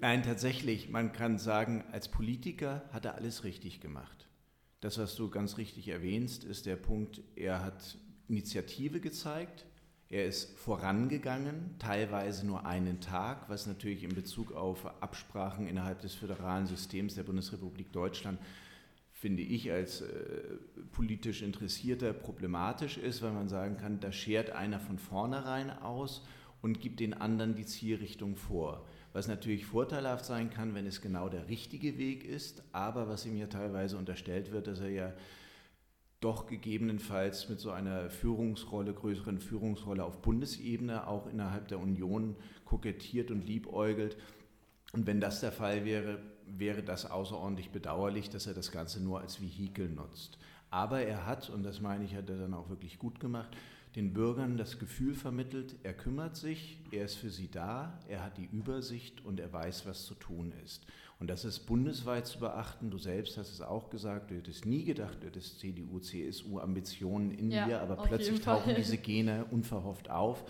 Nein, 0.00 0.22
tatsächlich, 0.22 0.90
man 0.90 1.12
kann 1.12 1.38
sagen, 1.38 1.84
als 1.92 2.08
Politiker 2.08 2.82
hat 2.92 3.06
er 3.06 3.14
alles 3.14 3.44
richtig 3.44 3.80
gemacht. 3.80 4.28
Das, 4.80 4.98
was 4.98 5.14
du 5.14 5.30
ganz 5.30 5.56
richtig 5.56 5.88
erwähnst, 5.88 6.44
ist 6.44 6.66
der 6.66 6.76
Punkt, 6.76 7.22
er 7.36 7.64
hat 7.64 7.98
Initiative 8.28 9.00
gezeigt, 9.00 9.64
er 10.10 10.26
ist 10.26 10.58
vorangegangen, 10.58 11.76
teilweise 11.78 12.44
nur 12.44 12.66
einen 12.66 13.00
Tag, 13.00 13.48
was 13.48 13.68
natürlich 13.68 14.02
in 14.02 14.12
Bezug 14.12 14.52
auf 14.52 14.84
Absprachen 15.00 15.68
innerhalb 15.68 16.00
des 16.00 16.14
föderalen 16.14 16.66
Systems 16.66 17.14
der 17.14 17.22
Bundesrepublik 17.22 17.92
Deutschland, 17.92 18.40
finde 19.12 19.42
ich, 19.42 19.70
als 19.70 20.00
äh, 20.00 20.06
politisch 20.90 21.42
Interessierter 21.42 22.12
problematisch 22.12 22.98
ist, 22.98 23.22
weil 23.22 23.30
man 23.30 23.48
sagen 23.48 23.76
kann, 23.76 24.00
da 24.00 24.10
schert 24.10 24.50
einer 24.50 24.80
von 24.80 24.98
vornherein 24.98 25.70
aus 25.70 26.26
und 26.60 26.80
gibt 26.80 26.98
den 26.98 27.14
anderen 27.14 27.54
die 27.54 27.66
Zielrichtung 27.66 28.34
vor. 28.34 28.84
Was 29.12 29.28
natürlich 29.28 29.64
vorteilhaft 29.64 30.24
sein 30.24 30.50
kann, 30.50 30.74
wenn 30.74 30.86
es 30.86 31.00
genau 31.00 31.28
der 31.28 31.48
richtige 31.48 31.98
Weg 31.98 32.24
ist, 32.24 32.64
aber 32.72 33.08
was 33.08 33.26
ihm 33.26 33.36
ja 33.36 33.46
teilweise 33.46 33.96
unterstellt 33.96 34.50
wird, 34.50 34.66
dass 34.66 34.80
er 34.80 34.90
ja 34.90 35.12
doch 36.20 36.46
gegebenenfalls 36.46 37.48
mit 37.48 37.60
so 37.60 37.70
einer 37.70 38.10
Führungsrolle, 38.10 38.92
größeren 38.92 39.40
Führungsrolle 39.40 40.04
auf 40.04 40.20
Bundesebene 40.20 41.06
auch 41.06 41.26
innerhalb 41.26 41.68
der 41.68 41.80
Union 41.80 42.36
kokettiert 42.66 43.30
und 43.30 43.46
liebäugelt. 43.46 44.16
Und 44.92 45.06
wenn 45.06 45.20
das 45.20 45.40
der 45.40 45.52
Fall 45.52 45.84
wäre, 45.84 46.20
wäre 46.46 46.82
das 46.82 47.10
außerordentlich 47.10 47.70
bedauerlich, 47.70 48.28
dass 48.28 48.46
er 48.46 48.54
das 48.54 48.70
Ganze 48.70 49.02
nur 49.02 49.20
als 49.20 49.40
Vehikel 49.40 49.88
nutzt. 49.88 50.38
Aber 50.68 51.00
er 51.00 51.26
hat, 51.26 51.48
und 51.48 51.62
das 51.62 51.80
meine 51.80 52.04
ich, 52.04 52.14
hat 52.14 52.28
er 52.28 52.38
dann 52.38 52.54
auch 52.54 52.68
wirklich 52.68 52.98
gut 52.98 53.18
gemacht, 53.18 53.56
den 53.96 54.12
Bürgern 54.12 54.56
das 54.56 54.78
Gefühl 54.78 55.14
vermittelt, 55.14 55.74
er 55.82 55.94
kümmert 55.94 56.36
sich, 56.36 56.78
er 56.92 57.06
ist 57.06 57.16
für 57.16 57.30
sie 57.30 57.50
da, 57.50 57.98
er 58.08 58.22
hat 58.22 58.38
die 58.38 58.48
Übersicht 58.52 59.24
und 59.24 59.40
er 59.40 59.52
weiß, 59.52 59.86
was 59.86 60.04
zu 60.04 60.14
tun 60.14 60.52
ist. 60.64 60.86
Und 61.20 61.28
das 61.28 61.44
ist 61.44 61.60
bundesweit 61.66 62.26
zu 62.26 62.40
beachten. 62.40 62.90
Du 62.90 62.96
selbst 62.96 63.36
hast 63.36 63.52
es 63.52 63.60
auch 63.60 63.90
gesagt, 63.90 64.30
du 64.30 64.36
hättest 64.36 64.64
nie 64.64 64.84
gedacht, 64.84 65.18
du 65.20 65.26
hättest 65.26 65.60
CDU, 65.60 66.00
CSU 66.00 66.58
Ambitionen 66.58 67.30
in 67.30 67.50
ja, 67.50 67.66
dir, 67.66 67.80
aber 67.82 67.96
plötzlich 67.96 68.40
tauchen 68.40 68.74
diese 68.74 68.96
Gene 68.96 69.44
unverhofft 69.50 70.08
auf. 70.08 70.42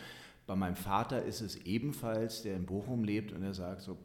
Bei 0.47 0.55
meinem 0.55 0.77
Vater 0.77 1.25
ist 1.25 1.41
es 1.41 1.57
ebenfalls, 1.57 2.43
der 2.43 2.55
in 2.55 2.67
Bochum 2.67 3.03
lebt 3.03 3.33
und 3.33 3.43
er 3.43 3.53
sagt 3.53 3.83
so, 3.83 3.99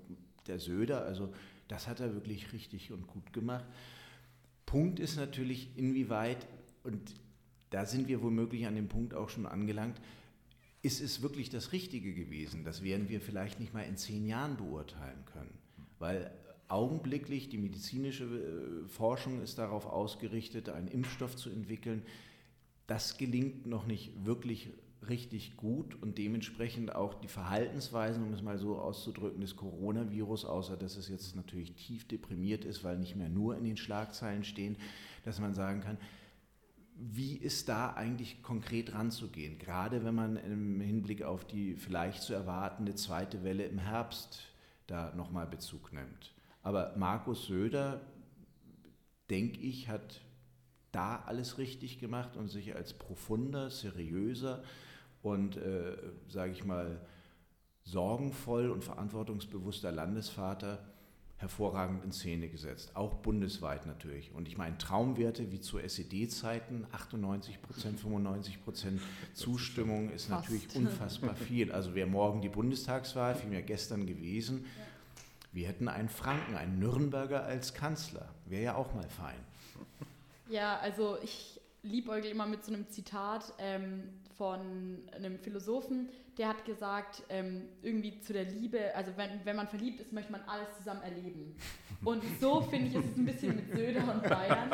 der 0.47 0.57
Söder, 0.57 1.05
also 1.05 1.31
das 1.67 1.87
hat 1.87 1.99
er 1.99 2.15
wirklich 2.15 2.51
richtig 2.51 2.91
und 2.91 3.05
gut 3.05 3.31
gemacht. 3.31 3.65
Punkt 4.65 4.99
ist 4.99 5.17
natürlich, 5.17 5.69
inwieweit, 5.77 6.47
und 6.83 7.13
da 7.69 7.85
sind 7.85 8.07
wir 8.07 8.23
womöglich 8.23 8.65
an 8.65 8.75
dem 8.75 8.87
Punkt 8.87 9.13
auch 9.13 9.29
schon 9.29 9.45
angelangt, 9.45 10.01
ist 10.81 10.99
es 10.99 11.21
wirklich 11.21 11.51
das 11.51 11.71
Richtige 11.71 12.15
gewesen? 12.15 12.63
Das 12.63 12.83
werden 12.83 13.07
wir 13.07 13.21
vielleicht 13.21 13.59
nicht 13.59 13.73
mal 13.73 13.81
in 13.81 13.97
zehn 13.97 14.25
Jahren 14.25 14.57
beurteilen 14.57 15.25
können, 15.31 15.53
weil 15.99 16.31
augenblicklich 16.67 17.49
die 17.49 17.57
medizinische 17.57 18.25
äh, 18.25 18.87
Forschung 18.87 19.41
ist 19.41 19.57
darauf 19.57 19.85
ausgerichtet, 19.85 20.69
einen 20.69 20.87
Impfstoff 20.87 21.35
zu 21.35 21.49
entwickeln. 21.49 22.03
Das 22.87 23.17
gelingt 23.17 23.65
noch 23.65 23.85
nicht 23.85 24.25
wirklich 24.25 24.69
richtig 25.07 25.57
gut 25.57 26.01
und 26.01 26.17
dementsprechend 26.17 26.95
auch 26.95 27.13
die 27.13 27.27
Verhaltensweisen, 27.27 28.23
um 28.23 28.33
es 28.33 28.41
mal 28.41 28.57
so 28.57 28.77
auszudrücken, 28.77 29.41
des 29.41 29.55
Coronavirus, 29.55 30.45
außer 30.45 30.77
dass 30.77 30.97
es 30.97 31.09
jetzt 31.09 31.35
natürlich 31.35 31.73
tief 31.73 32.07
deprimiert 32.07 32.65
ist, 32.65 32.83
weil 32.83 32.97
nicht 32.97 33.15
mehr 33.15 33.29
nur 33.29 33.57
in 33.57 33.63
den 33.63 33.77
Schlagzeilen 33.77 34.43
stehen, 34.43 34.77
dass 35.23 35.39
man 35.39 35.53
sagen 35.53 35.81
kann, 35.81 35.97
wie 36.97 37.35
ist 37.35 37.67
da 37.67 37.93
eigentlich 37.93 38.41
konkret 38.41 38.93
ranzugehen, 38.93 39.59
gerade 39.59 40.05
wenn 40.05 40.15
man 40.15 40.37
im 40.37 40.79
Hinblick 40.79 41.23
auf 41.23 41.45
die 41.45 41.75
vielleicht 41.75 42.23
zu 42.23 42.33
erwartende 42.33 42.95
zweite 42.95 43.43
Welle 43.43 43.65
im 43.65 43.79
Herbst 43.79 44.39
da 44.87 45.13
nochmal 45.15 45.45
Bezug 45.45 45.91
nimmt. 45.91 46.33
Aber 46.65 46.93
Markus 46.97 47.45
Söder, 47.45 48.01
denke 49.29 49.61
ich, 49.61 49.87
hat 49.87 50.21
da 50.91 51.21
alles 51.27 51.59
richtig 51.59 51.99
gemacht 51.99 52.35
und 52.35 52.47
sich 52.47 52.75
als 52.75 52.95
profunder, 52.95 53.69
seriöser 53.69 54.63
und, 55.21 55.57
äh, 55.57 55.95
sage 56.27 56.53
ich 56.53 56.65
mal, 56.65 56.99
sorgenvoll 57.83 58.71
und 58.71 58.83
verantwortungsbewusster 58.83 59.91
Landesvater 59.91 60.79
hervorragend 61.37 62.03
in 62.03 62.11
Szene 62.11 62.49
gesetzt, 62.49 62.95
auch 62.95 63.13
bundesweit 63.13 63.85
natürlich. 63.85 64.33
Und 64.33 64.47
ich 64.47 64.57
meine, 64.57 64.79
Traumwerte 64.79 65.51
wie 65.51 65.59
zu 65.59 65.77
SED-Zeiten, 65.77 66.87
98 66.91 67.61
Prozent, 67.61 67.99
95 67.99 68.63
Prozent 68.63 69.01
Zustimmung 69.35 70.09
ist 70.09 70.29
Fast. 70.29 70.49
natürlich 70.49 70.75
unfassbar 70.75 71.35
viel. 71.35 71.71
Also 71.71 71.93
wäre 71.93 72.07
morgen 72.07 72.41
die 72.41 72.49
Bundestagswahl, 72.49 73.35
vielmehr 73.35 73.61
gestern 73.61 74.07
gewesen, 74.07 74.65
ja. 74.65 74.94
Wir 75.55 75.69
hätten 75.69 75.87
einen 75.87 76.09
Franken, 76.09 76.55
einen 76.55 76.79
Nürnberger 76.79 77.45
als 77.45 77.73
Kanzler. 77.73 78.27
Wäre 78.45 78.63
ja 78.63 78.75
auch 78.75 78.93
mal 78.93 79.07
fein. 79.07 79.39
Ja, 80.49 80.77
also 80.79 81.17
ich 81.23 81.59
liebäugle 81.81 82.29
immer 82.29 82.45
mit 82.45 82.63
so 82.63 82.73
einem 82.73 82.89
Zitat 82.89 83.53
ähm, 83.57 84.03
von 84.37 84.59
einem 85.15 85.39
Philosophen, 85.39 86.09
der 86.37 86.49
hat 86.49 86.65
gesagt, 86.65 87.23
ähm, 87.29 87.69
irgendwie 87.81 88.19
zu 88.19 88.33
der 88.33 88.43
Liebe, 88.43 88.93
also 88.93 89.11
wenn, 89.15 89.29
wenn 89.45 89.55
man 89.55 89.67
verliebt 89.69 90.01
ist, 90.01 90.11
möchte 90.11 90.31
man 90.33 90.41
alles 90.41 90.67
zusammen 90.77 91.01
erleben. 91.03 91.55
Und 92.03 92.21
so 92.41 92.61
finde 92.61 92.87
ich, 92.87 92.95
ist 92.95 93.11
es 93.11 93.17
ein 93.17 93.25
bisschen 93.25 93.55
mit 93.55 93.73
Söder 93.73 94.01
und 94.13 94.23
Bayern, 94.23 94.69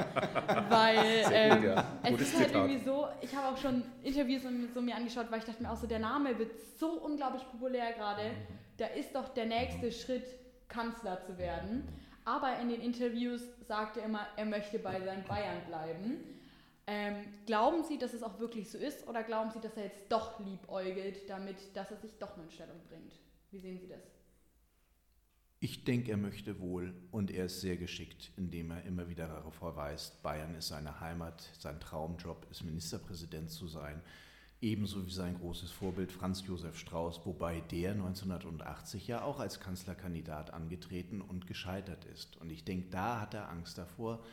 weil 0.70 1.26
ähm, 1.32 1.58
gut, 1.58 1.64
ja. 1.66 2.00
es 2.04 2.22
ist 2.22 2.36
halt 2.36 2.48
Zitat. 2.48 2.56
irgendwie 2.56 2.84
so, 2.84 3.08
ich 3.22 3.36
habe 3.36 3.54
auch 3.54 3.58
schon 3.58 3.84
Interviews 4.02 4.42
so 4.74 4.82
mir 4.82 4.96
angeschaut, 4.96 5.28
weil 5.30 5.40
ich 5.40 5.46
dachte 5.46 5.62
mir 5.62 5.72
auch 5.72 5.78
so, 5.78 5.86
der 5.86 6.00
Name 6.00 6.38
wird 6.40 6.52
so 6.80 6.94
unglaublich 7.04 7.44
populär 7.52 7.94
gerade, 7.94 8.24
mhm. 8.24 8.58
da 8.78 8.88
ist 8.88 9.14
doch 9.14 9.30
der 9.30 9.46
nächste 9.46 9.86
mhm. 9.86 9.92
Schritt, 9.92 10.41
Kanzler 10.72 11.22
zu 11.22 11.38
werden. 11.38 11.88
Aber 12.26 12.60
in 12.60 12.70
den 12.70 12.82
Interviews 12.82 13.42
sagt 13.68 13.98
er 13.98 14.06
immer, 14.06 14.26
er 14.38 14.46
möchte 14.46 14.80
bei 14.80 15.00
seinen 15.00 15.24
Bayern 15.26 15.66
bleiben. 15.68 16.18
Ähm, 16.88 17.16
glauben 17.46 17.84
Sie, 17.84 17.98
dass 17.98 18.14
es 18.14 18.24
auch 18.24 18.40
wirklich 18.40 18.70
so 18.70 18.78
ist 18.78 19.08
oder 19.08 19.24
glauben 19.24 19.52
Sie, 19.52 19.60
dass 19.60 19.78
er 19.78 19.84
jetzt 19.84 20.12
doch 20.12 20.40
liebäugelt 20.40 21.30
damit, 21.30 21.76
dass 21.76 21.92
er 21.92 21.98
sich 21.98 22.18
doch 22.18 22.38
in 22.38 22.50
Stellung 22.50 22.80
bringt? 22.90 23.14
Wie 23.52 23.60
sehen 23.60 23.80
Sie 23.80 23.88
das? 23.88 24.02
Ich 25.64 25.84
denke, 25.84 26.10
er 26.12 26.18
möchte 26.18 26.60
wohl 26.60 26.94
und 27.12 27.30
er 27.30 27.46
ist 27.46 27.62
sehr 27.62 27.78
geschickt, 27.78 28.32
indem 28.36 28.72
er 28.72 28.84
immer 28.84 29.08
wieder 29.10 29.28
darauf 29.28 29.54
verweist, 29.54 30.24
Bayern 30.24 30.56
ist 30.56 30.70
seine 30.70 31.00
Heimat, 31.00 31.48
sein 31.60 31.80
Traumjob 31.80 32.48
ist 32.50 32.64
Ministerpräsident 32.64 33.52
zu 33.52 33.68
sein, 33.68 34.02
ebenso 34.62 35.06
wie 35.06 35.12
sein 35.12 35.38
großes 35.40 35.72
Vorbild 35.72 36.12
Franz 36.12 36.46
Josef 36.46 36.78
Strauß, 36.78 37.22
wobei 37.26 37.62
der 37.72 37.92
1980 37.92 39.08
ja 39.08 39.24
auch 39.24 39.40
als 39.40 39.60
Kanzlerkandidat 39.60 40.54
angetreten 40.54 41.20
und 41.20 41.48
gescheitert 41.48 42.06
ist. 42.06 42.38
Und 42.38 42.52
ich 42.52 42.64
denke, 42.64 42.90
da 42.92 43.20
hat 43.20 43.34
er 43.34 43.50
Angst 43.50 43.80
davor, 43.80 44.24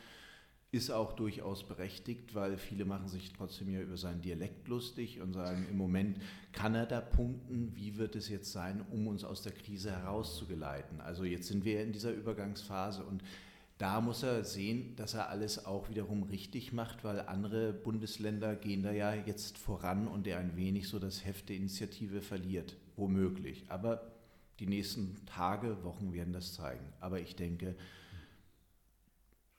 ist 0.71 0.91
auch 0.91 1.13
durchaus 1.13 1.67
berechtigt, 1.67 2.35
weil 2.35 2.57
viele 2.57 2.85
machen 2.85 3.07
sich 3.07 3.33
trotzdem 3.33 3.71
ja 3.71 3.81
über 3.81 3.97
seinen 3.97 4.21
Dialekt 4.21 4.67
lustig 4.67 5.19
und 5.19 5.33
sagen, 5.33 5.65
im 5.67 5.77
Moment 5.77 6.21
kann 6.51 6.75
er 6.75 6.85
da 6.85 7.01
punkten, 7.01 7.75
wie 7.75 7.97
wird 7.97 8.15
es 8.15 8.29
jetzt 8.29 8.51
sein, 8.51 8.85
um 8.91 9.07
uns 9.07 9.23
aus 9.23 9.41
der 9.41 9.51
Krise 9.51 9.91
herauszugeleiten. 9.91 11.01
Also 11.01 11.23
jetzt 11.23 11.47
sind 11.47 11.65
wir 11.65 11.81
in 11.81 11.91
dieser 11.91 12.11
Übergangsphase 12.11 13.03
und 13.03 13.23
da 13.79 14.01
muss 14.01 14.23
er 14.23 14.43
sehen, 14.43 14.93
dass 14.97 15.13
er 15.13 15.29
alles 15.29 15.65
auch 15.65 15.89
wiederum 15.89 16.23
richtig 16.23 16.73
macht, 16.73 17.05
weil 17.05 17.21
andere 17.21 17.71
Bundesländer 17.71 18.57
gehen 18.57 18.83
da 18.83 18.91
ja 18.91 19.13
jetzt 19.13 19.57
voran 19.57 20.09
und 20.09 20.27
er 20.27 20.39
ein 20.39 20.57
wenig 20.57 20.89
so 20.89 20.99
das 20.99 21.23
Heft 21.23 21.47
der 21.47 21.55
Initiative 21.55 22.21
verliert, 22.21 22.75
womöglich. 22.97 23.63
Aber 23.69 24.11
die 24.59 24.67
nächsten 24.67 25.25
Tage, 25.25 25.81
Wochen 25.85 26.11
werden 26.11 26.33
das 26.33 26.53
zeigen. 26.53 26.91
Aber 26.99 27.21
ich 27.21 27.37
denke, 27.37 27.77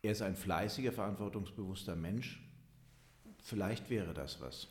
er 0.02 0.12
ist 0.12 0.20
ein 0.20 0.36
fleißiger, 0.36 0.92
verantwortungsbewusster 0.92 1.96
Mensch. 1.96 2.42
Vielleicht 3.42 3.88
wäre 3.88 4.12
das 4.12 4.38
was. 4.42 4.68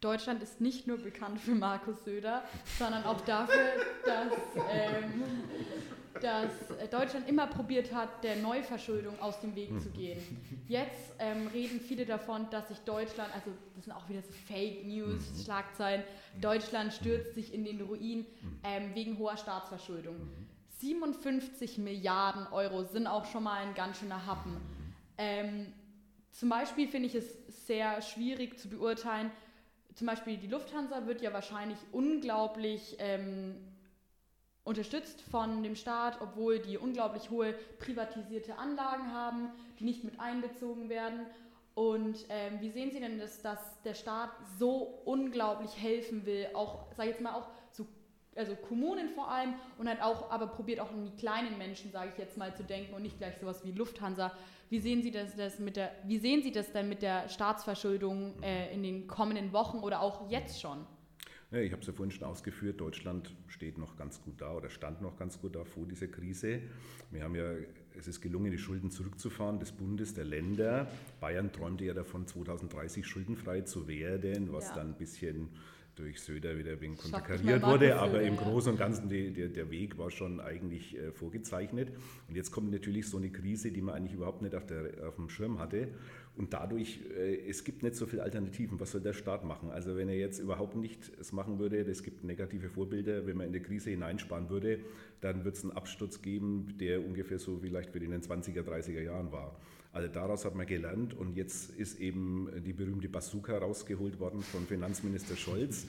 Deutschland 0.00 0.42
ist 0.42 0.62
nicht 0.62 0.86
nur 0.86 0.96
bekannt 0.96 1.38
für 1.40 1.54
Markus 1.54 2.02
Söder, 2.04 2.44
sondern 2.78 3.04
auch 3.04 3.20
dafür, 3.22 3.72
dass, 4.06 4.32
ähm, 4.70 5.22
dass 6.20 6.50
Deutschland 6.90 7.28
immer 7.28 7.46
probiert 7.46 7.92
hat, 7.92 8.24
der 8.24 8.36
Neuverschuldung 8.36 9.18
aus 9.20 9.40
dem 9.40 9.54
Weg 9.54 9.80
zu 9.80 9.90
gehen. 9.90 10.20
Jetzt 10.68 11.14
ähm, 11.18 11.48
reden 11.48 11.80
viele 11.80 12.06
davon, 12.06 12.48
dass 12.50 12.68
sich 12.68 12.78
Deutschland, 12.80 13.32
also 13.34 13.50
das 13.74 13.84
sind 13.84 13.92
auch 13.92 14.08
wieder 14.08 14.22
so 14.22 14.32
Fake 14.46 14.86
News, 14.86 15.22
mhm. 15.32 15.44
Schlagzeilen, 15.44 16.02
Deutschland 16.40 16.92
stürzt 16.92 17.34
sich 17.34 17.52
in 17.52 17.64
den 17.64 17.80
Ruin 17.80 18.26
ähm, 18.64 18.94
wegen 18.94 19.18
hoher 19.18 19.36
Staatsverschuldung. 19.36 20.16
57 20.80 21.78
Milliarden 21.78 22.46
Euro 22.52 22.84
sind 22.84 23.06
auch 23.06 23.24
schon 23.24 23.44
mal 23.44 23.62
ein 23.62 23.74
ganz 23.74 23.98
schöner 23.98 24.26
Happen. 24.26 24.56
Ähm, 25.16 25.72
zum 26.32 26.50
Beispiel 26.50 26.86
finde 26.88 27.08
ich 27.08 27.14
es 27.14 27.66
sehr 27.66 28.02
schwierig 28.02 28.58
zu 28.58 28.68
beurteilen. 28.68 29.30
Zum 29.94 30.06
Beispiel 30.06 30.36
die 30.36 30.48
Lufthansa 30.48 31.06
wird 31.06 31.22
ja 31.22 31.32
wahrscheinlich 31.32 31.78
unglaublich 31.92 32.96
ähm, 32.98 33.56
unterstützt 34.66 35.22
von 35.22 35.62
dem 35.62 35.76
Staat, 35.76 36.20
obwohl 36.20 36.58
die 36.58 36.76
unglaublich 36.76 37.30
hohe 37.30 37.54
privatisierte 37.78 38.58
Anlagen 38.58 39.10
haben, 39.12 39.48
die 39.78 39.84
nicht 39.84 40.04
mit 40.04 40.20
einbezogen 40.20 40.90
werden. 40.90 41.20
Und 41.74 42.26
ähm, 42.28 42.60
wie 42.60 42.70
sehen 42.70 42.90
Sie 42.90 43.00
denn, 43.00 43.18
dass, 43.18 43.40
dass 43.42 43.80
der 43.82 43.94
Staat 43.94 44.30
so 44.58 45.00
unglaublich 45.04 45.80
helfen 45.80 46.26
will, 46.26 46.48
auch, 46.54 46.92
sage 46.94 47.10
ich 47.10 47.14
jetzt 47.16 47.22
mal, 47.22 47.34
auch 47.34 47.48
also 48.36 48.54
Kommunen 48.54 49.08
vor 49.08 49.30
allem 49.30 49.54
und 49.78 49.88
halt 49.88 50.02
auch, 50.02 50.30
aber 50.30 50.46
probiert 50.46 50.80
auch 50.80 50.90
an 50.90 51.04
die 51.04 51.16
kleinen 51.16 51.56
Menschen, 51.58 51.90
sage 51.90 52.10
ich 52.12 52.18
jetzt 52.18 52.36
mal, 52.36 52.54
zu 52.54 52.64
denken 52.64 52.94
und 52.94 53.02
nicht 53.02 53.18
gleich 53.18 53.36
sowas 53.38 53.64
wie 53.64 53.72
Lufthansa. 53.72 54.32
Wie 54.68 54.78
sehen 54.78 55.02
Sie 55.02 55.10
das, 55.10 55.36
das 55.36 55.58
mit 55.58 55.76
der, 55.76 55.92
wie 56.04 56.18
sehen 56.18 56.42
Sie 56.42 56.52
das 56.52 56.72
denn 56.72 56.88
mit 56.88 57.02
der 57.02 57.28
Staatsverschuldung 57.28 58.42
äh, 58.42 58.72
in 58.74 58.82
den 58.82 59.06
kommenden 59.06 59.52
Wochen 59.52 59.78
oder 59.78 60.00
auch 60.00 60.28
jetzt 60.30 60.60
schon? 60.60 60.86
Ich 61.52 61.70
habe 61.70 61.80
es 61.80 61.86
ja 61.86 61.92
vorhin 61.92 62.10
schon 62.10 62.24
ausgeführt, 62.24 62.80
Deutschland 62.80 63.32
steht 63.46 63.78
noch 63.78 63.96
ganz 63.96 64.20
gut 64.20 64.40
da 64.40 64.52
oder 64.52 64.68
stand 64.68 65.00
noch 65.00 65.16
ganz 65.16 65.40
gut 65.40 65.54
da 65.54 65.64
vor 65.64 65.86
dieser 65.86 66.08
Krise. 66.08 66.60
Wir 67.12 67.22
haben 67.22 67.36
ja, 67.36 67.52
es 67.96 68.08
ist 68.08 68.20
gelungen, 68.20 68.50
die 68.50 68.58
Schulden 68.58 68.90
zurückzufahren 68.90 69.60
des 69.60 69.70
Bundes, 69.70 70.12
der 70.12 70.24
Länder. 70.24 70.90
Bayern 71.20 71.52
träumte 71.52 71.84
ja 71.84 71.94
davon, 71.94 72.26
2030 72.26 73.06
schuldenfrei 73.06 73.60
zu 73.60 73.86
werden, 73.86 74.52
was 74.52 74.70
ja. 74.70 74.74
dann 74.74 74.88
ein 74.88 74.98
bisschen 74.98 75.50
durch 75.96 76.20
Söder 76.20 76.58
wieder 76.58 76.72
ein 76.72 76.80
wenig 76.80 76.98
konterkariert 76.98 77.62
wurde, 77.62 77.96
aber 77.96 78.22
im 78.22 78.36
Großen 78.36 78.72
und 78.72 78.78
Ganzen 78.78 79.08
die, 79.08 79.32
der, 79.32 79.48
der 79.48 79.70
Weg 79.70 79.96
war 79.96 80.10
schon 80.10 80.40
eigentlich 80.40 80.96
äh, 80.96 81.10
vorgezeichnet. 81.10 81.90
Und 82.28 82.36
jetzt 82.36 82.52
kommt 82.52 82.70
natürlich 82.70 83.08
so 83.08 83.16
eine 83.16 83.30
Krise, 83.30 83.72
die 83.72 83.80
man 83.80 83.94
eigentlich 83.94 84.12
überhaupt 84.12 84.42
nicht 84.42 84.54
auf, 84.54 84.66
der, 84.66 85.08
auf 85.08 85.16
dem 85.16 85.30
Schirm 85.30 85.58
hatte. 85.58 85.88
Und 86.36 86.52
dadurch, 86.52 87.00
äh, 87.16 87.48
es 87.48 87.64
gibt 87.64 87.82
nicht 87.82 87.96
so 87.96 88.04
viele 88.06 88.22
Alternativen. 88.22 88.78
Was 88.78 88.92
soll 88.92 89.00
der 89.00 89.14
Staat 89.14 89.44
machen? 89.44 89.70
Also 89.70 89.96
wenn 89.96 90.08
er 90.08 90.16
jetzt 90.16 90.38
überhaupt 90.38 90.76
nicht 90.76 91.10
es 91.18 91.32
machen 91.32 91.58
würde, 91.58 91.78
es 91.78 92.02
gibt 92.02 92.24
negative 92.24 92.68
Vorbilder, 92.68 93.26
wenn 93.26 93.38
man 93.38 93.46
in 93.46 93.52
die 93.54 93.60
Krise 93.60 93.90
hineinsparen 93.90 94.50
würde, 94.50 94.80
dann 95.22 95.44
wird 95.44 95.56
es 95.56 95.62
einen 95.62 95.72
Absturz 95.72 96.20
geben, 96.20 96.76
der 96.78 97.02
ungefähr 97.02 97.38
so 97.38 97.58
vielleicht 97.58 97.94
wie 97.94 98.04
in 98.04 98.10
den 98.10 98.20
20er, 98.20 98.62
30er 98.62 99.00
Jahren 99.00 99.32
war. 99.32 99.58
Also 99.96 100.08
daraus 100.08 100.44
hat 100.44 100.54
man 100.54 100.66
gelernt 100.66 101.14
und 101.14 101.36
jetzt 101.36 101.70
ist 101.70 101.98
eben 102.00 102.50
die 102.66 102.74
berühmte 102.74 103.08
Bazooka 103.08 103.56
rausgeholt 103.56 104.20
worden 104.20 104.42
von 104.42 104.66
Finanzminister 104.66 105.36
Scholz, 105.36 105.86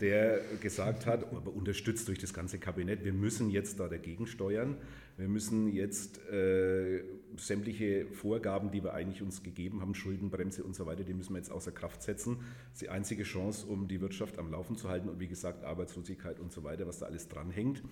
der 0.00 0.40
gesagt 0.62 1.04
hat, 1.04 1.30
aber 1.30 1.52
unterstützt 1.52 2.08
durch 2.08 2.18
das 2.18 2.32
ganze 2.32 2.58
Kabinett, 2.58 3.04
wir 3.04 3.12
müssen 3.12 3.50
jetzt 3.50 3.78
da 3.78 3.86
dagegen 3.86 4.26
steuern, 4.26 4.76
wir 5.20 5.28
müssen 5.28 5.68
jetzt 5.68 6.18
äh, 6.28 7.04
sämtliche 7.36 8.06
Vorgaben, 8.06 8.70
die 8.70 8.82
wir 8.82 8.94
eigentlich 8.94 9.20
uns 9.20 9.42
gegeben 9.42 9.82
haben, 9.82 9.94
Schuldenbremse 9.94 10.64
und 10.64 10.74
so 10.74 10.86
weiter, 10.86 11.04
die 11.04 11.12
müssen 11.12 11.34
wir 11.34 11.38
jetzt 11.38 11.52
außer 11.52 11.72
Kraft 11.72 12.02
setzen. 12.02 12.38
Das 12.38 12.74
ist 12.74 12.82
die 12.82 12.88
einzige 12.88 13.24
Chance, 13.24 13.66
um 13.66 13.86
die 13.86 14.00
Wirtschaft 14.00 14.38
am 14.38 14.50
Laufen 14.50 14.76
zu 14.76 14.88
halten 14.88 15.10
und 15.10 15.20
wie 15.20 15.28
gesagt 15.28 15.62
Arbeitslosigkeit 15.62 16.40
und 16.40 16.52
so 16.52 16.64
weiter, 16.64 16.86
was 16.86 17.00
da 17.00 17.06
alles 17.06 17.28
dranhängt. 17.28 17.82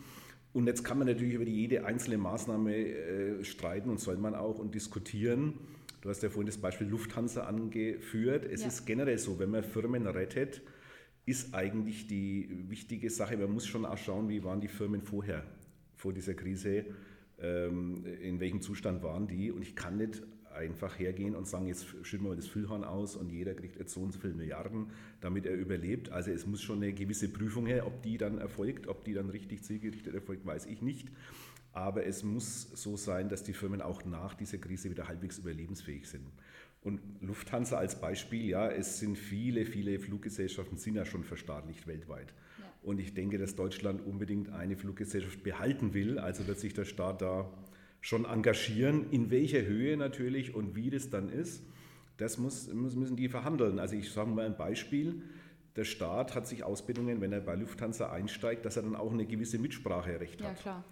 Und 0.55 0.67
jetzt 0.67 0.83
kann 0.83 0.97
man 0.97 1.07
natürlich 1.07 1.35
über 1.35 1.45
jede 1.45 1.85
einzelne 1.85 2.17
Maßnahme 2.17 2.75
äh, 2.75 3.45
streiten 3.45 3.91
und 3.91 4.01
soll 4.01 4.17
man 4.17 4.35
auch 4.35 4.59
und 4.59 4.75
diskutieren. 4.75 5.55
Du 6.01 6.09
hast 6.09 6.23
ja 6.23 6.31
vorhin 6.31 6.47
das 6.47 6.57
Beispiel 6.57 6.87
Lufthansa 6.87 7.43
angeführt. 7.43 8.47
Es 8.51 8.63
ja. 8.63 8.69
ist 8.69 8.87
generell 8.87 9.19
so, 9.19 9.39
wenn 9.39 9.51
man 9.51 9.63
Firmen 9.63 10.07
rettet, 10.07 10.63
ist 11.27 11.55
eigentlich 11.55 12.07
die 12.07 12.49
wichtige 12.71 13.11
Sache. 13.11 13.37
Man 13.37 13.53
muss 13.53 13.67
schon 13.67 13.85
auch 13.85 13.99
schauen, 13.99 14.31
wie 14.31 14.43
waren 14.45 14.63
die 14.63 14.69
Firmen 14.69 15.03
vorher, 15.03 15.45
vor 15.95 16.15
dieser 16.15 16.33
Krise, 16.33 16.87
in 17.41 18.41
welchem 18.41 18.61
Zustand 18.61 19.03
waren 19.03 19.27
die. 19.27 19.51
Und 19.51 19.63
ich 19.63 19.77
kann 19.77 19.97
nicht 19.97 20.23
einfach 20.53 20.99
hergehen 20.99 21.37
und 21.37 21.47
sagen, 21.47 21.67
jetzt 21.67 21.87
schütten 22.03 22.27
wir 22.27 22.35
das 22.35 22.49
Füllhorn 22.49 22.85
aus 22.85 23.17
und 23.17 23.31
jeder 23.31 23.55
kriegt 23.55 23.77
jetzt 23.77 23.95
so 23.95 24.01
und 24.01 24.13
so 24.13 24.19
viele 24.19 24.35
Milliarden, 24.35 24.89
damit 25.21 25.47
er 25.47 25.55
überlebt. 25.55 26.11
Also 26.11 26.31
es 26.31 26.47
muss 26.47 26.61
schon 26.61 26.83
eine 26.83 26.93
gewisse 26.93 27.29
Prüfung 27.29 27.67
her, 27.67 27.87
ob 27.87 28.03
die 28.03 28.19
dann 28.19 28.39
erfolgt, 28.39 28.89
ob 28.89 29.05
die 29.05 29.15
dann 29.15 29.31
richtig 29.31 29.63
zielgerichtet 29.63 30.15
erfolgt, 30.15 30.45
weiß 30.45 30.67
ich 30.67 30.83
nicht. 30.83 31.09
Aber 31.73 32.05
es 32.05 32.25
muss 32.25 32.63
so 32.75 32.97
sein, 32.97 33.29
dass 33.29 33.45
die 33.45 33.53
Firmen 33.53 33.81
auch 33.81 34.05
nach 34.05 34.35
dieser 34.35 34.59
Krise 34.59 34.91
wieder 34.91 35.07
halbwegs 35.07 35.39
überlebensfähig 35.39 36.09
sind. 36.09 36.27
Und 36.83 37.01
Lufthansa 37.21 37.77
als 37.77 38.01
Beispiel, 38.01 38.47
ja, 38.47 38.69
es 38.71 38.99
sind 38.99 39.19
viele, 39.19 39.65
viele 39.65 39.99
Fluggesellschaften, 39.99 40.79
sind 40.79 40.95
ja 40.95 41.05
schon 41.05 41.25
verstaatlicht 41.25 41.87
weltweit. 41.87 42.33
Ja. 42.59 42.68
Und 42.83 43.01
ich 43.01 43.15
denke, 43.15 43.39
dass 43.39 43.55
Deutschland 43.55 44.05
unbedingt 44.07 44.51
eine 44.51 44.77
Fluggesellschaft 44.77 45.43
behalten 45.43 45.95
will. 45.95 46.19
Also 46.19 46.47
wird 46.47 46.59
sich 46.61 46.75
der 46.75 46.85
Staat 46.85 47.23
da 47.23 47.51
schon 48.01 48.25
engagieren. 48.25 49.11
In 49.11 49.31
welcher 49.31 49.65
Höhe 49.65 49.97
natürlich 49.97 50.55
und 50.55 50.77
wie 50.77 50.91
das 50.91 51.11
dann 51.11 51.29
ist, 51.29 51.63
das 52.17 52.39
muss, 52.39 52.73
müssen 52.73 53.17
die 53.17 53.29
verhandeln. 53.29 53.79
Also 53.79 53.97
ich 53.97 54.11
sage 54.11 54.31
mal 54.31 54.47
ein 54.47 54.57
Beispiel. 54.57 55.23
Der 55.77 55.85
Staat 55.85 56.35
hat 56.35 56.49
sich 56.49 56.65
Ausbildungen, 56.65 57.21
wenn 57.21 57.33
er 57.33 57.41
bei 57.41 57.55
Lufthansa 57.55 58.11
einsteigt, 58.11 58.65
dass 58.65 58.77
er 58.77 58.83
dann 58.83 58.97
auch 58.97 59.13
eine 59.13 59.27
gewisse 59.27 59.59
Mitspracherecht 59.59 60.43
hat. 60.43 60.57
Ja, 60.57 60.63
klar. 60.63 60.85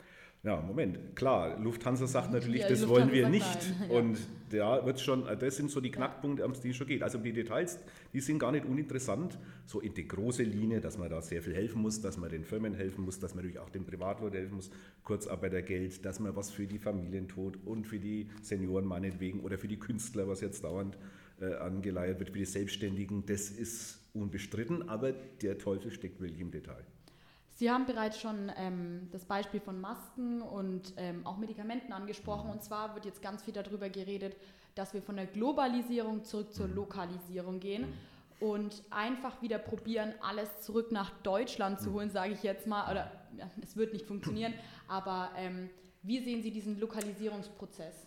Ja, 0.46 0.60
Moment, 0.60 1.16
klar, 1.16 1.58
Lufthansa 1.58 2.06
sagt 2.06 2.30
natürlich, 2.30 2.60
ja, 2.60 2.68
das 2.68 2.82
Lufthansa 2.82 3.06
wollen 3.06 3.12
wir 3.12 3.28
nicht. 3.28 3.74
Ja. 3.90 3.98
Und 3.98 4.16
da 4.50 4.86
wird 4.86 5.00
schon, 5.00 5.24
das 5.40 5.56
sind 5.56 5.72
so 5.72 5.80
die 5.80 5.90
Knackpunkte, 5.90 6.44
um 6.44 6.52
die 6.52 6.70
es 6.70 6.76
schon 6.76 6.86
geht. 6.86 7.02
Also 7.02 7.18
die 7.18 7.32
Details, 7.32 7.80
die 8.12 8.20
sind 8.20 8.38
gar 8.38 8.52
nicht 8.52 8.64
uninteressant. 8.64 9.36
So 9.64 9.80
in 9.80 9.92
die 9.92 10.06
große 10.06 10.44
Linie, 10.44 10.80
dass 10.80 10.98
man 10.98 11.10
da 11.10 11.20
sehr 11.20 11.42
viel 11.42 11.52
helfen 11.52 11.82
muss, 11.82 12.00
dass 12.00 12.16
man 12.16 12.30
den 12.30 12.44
Firmen 12.44 12.74
helfen 12.74 13.04
muss, 13.04 13.18
dass 13.18 13.34
man 13.34 13.42
natürlich 13.42 13.58
auch 13.58 13.70
den 13.70 13.84
Privatleuten 13.84 14.38
helfen 14.38 14.54
muss, 14.54 14.70
Kurzarbeitergeld, 15.02 16.04
dass 16.04 16.20
man 16.20 16.36
was 16.36 16.52
für 16.52 16.68
die 16.68 16.78
Familien 16.78 17.26
tut 17.26 17.58
und 17.64 17.84
für 17.84 17.98
die 17.98 18.30
Senioren 18.40 18.84
meinetwegen 18.84 19.40
oder 19.40 19.58
für 19.58 19.66
die 19.66 19.80
Künstler, 19.80 20.28
was 20.28 20.42
jetzt 20.42 20.62
dauernd 20.62 20.96
äh, 21.40 21.54
angeleiert 21.54 22.20
wird, 22.20 22.30
für 22.30 22.38
die 22.38 22.44
Selbstständigen, 22.44 23.26
das 23.26 23.50
ist 23.50 23.98
unbestritten, 24.14 24.88
aber 24.88 25.10
der 25.10 25.58
Teufel 25.58 25.90
steckt 25.90 26.20
wirklich 26.20 26.40
im 26.40 26.52
Detail. 26.52 26.84
Sie 27.58 27.70
haben 27.70 27.86
bereits 27.86 28.20
schon 28.20 28.52
ähm, 28.58 29.08
das 29.12 29.24
Beispiel 29.24 29.60
von 29.60 29.80
Masken 29.80 30.42
und 30.42 30.92
ähm, 30.98 31.26
auch 31.26 31.38
Medikamenten 31.38 31.90
angesprochen. 31.90 32.50
Und 32.50 32.62
zwar 32.62 32.94
wird 32.94 33.06
jetzt 33.06 33.22
ganz 33.22 33.42
viel 33.42 33.54
darüber 33.54 33.88
geredet, 33.88 34.36
dass 34.74 34.92
wir 34.92 35.00
von 35.00 35.16
der 35.16 35.24
Globalisierung 35.24 36.22
zurück 36.22 36.52
zur 36.52 36.68
Lokalisierung 36.68 37.58
gehen 37.58 37.86
und 38.40 38.82
einfach 38.90 39.40
wieder 39.40 39.56
probieren, 39.56 40.12
alles 40.20 40.60
zurück 40.60 40.92
nach 40.92 41.08
Deutschland 41.22 41.80
zu 41.80 41.94
holen, 41.94 42.10
sage 42.10 42.34
ich 42.34 42.42
jetzt 42.42 42.66
mal. 42.66 42.90
Oder 42.90 43.10
ja, 43.38 43.50
es 43.62 43.74
wird 43.74 43.94
nicht 43.94 44.04
funktionieren, 44.04 44.52
aber 44.86 45.30
ähm, 45.38 45.70
wie 46.02 46.22
sehen 46.22 46.42
Sie 46.42 46.50
diesen 46.50 46.78
Lokalisierungsprozess? 46.78 48.06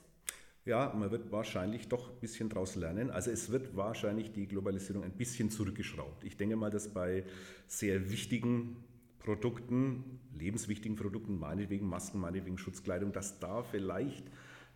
Ja, 0.64 0.94
man 0.96 1.10
wird 1.10 1.32
wahrscheinlich 1.32 1.88
doch 1.88 2.12
ein 2.12 2.20
bisschen 2.20 2.50
daraus 2.50 2.76
lernen. 2.76 3.10
Also 3.10 3.32
es 3.32 3.52
wird 3.52 3.76
wahrscheinlich 3.76 4.32
die 4.32 4.46
Globalisierung 4.46 5.04
ein 5.04 5.14
bisschen 5.14 5.50
zurückgeschraubt. 5.50 6.24
Ich 6.24 6.38
denke 6.38 6.56
mal, 6.56 6.70
dass 6.70 6.88
bei 6.90 7.24
sehr 7.66 8.12
wichtigen 8.12 8.76
Produkten, 9.30 10.20
lebenswichtigen 10.40 10.96
Produkten, 10.96 11.38
meinetwegen 11.38 11.88
Masken, 11.88 12.20
meinetwegen 12.20 12.58
Schutzkleidung, 12.58 13.12
dass 13.12 13.40
da 13.40 13.62
vielleicht 13.62 14.26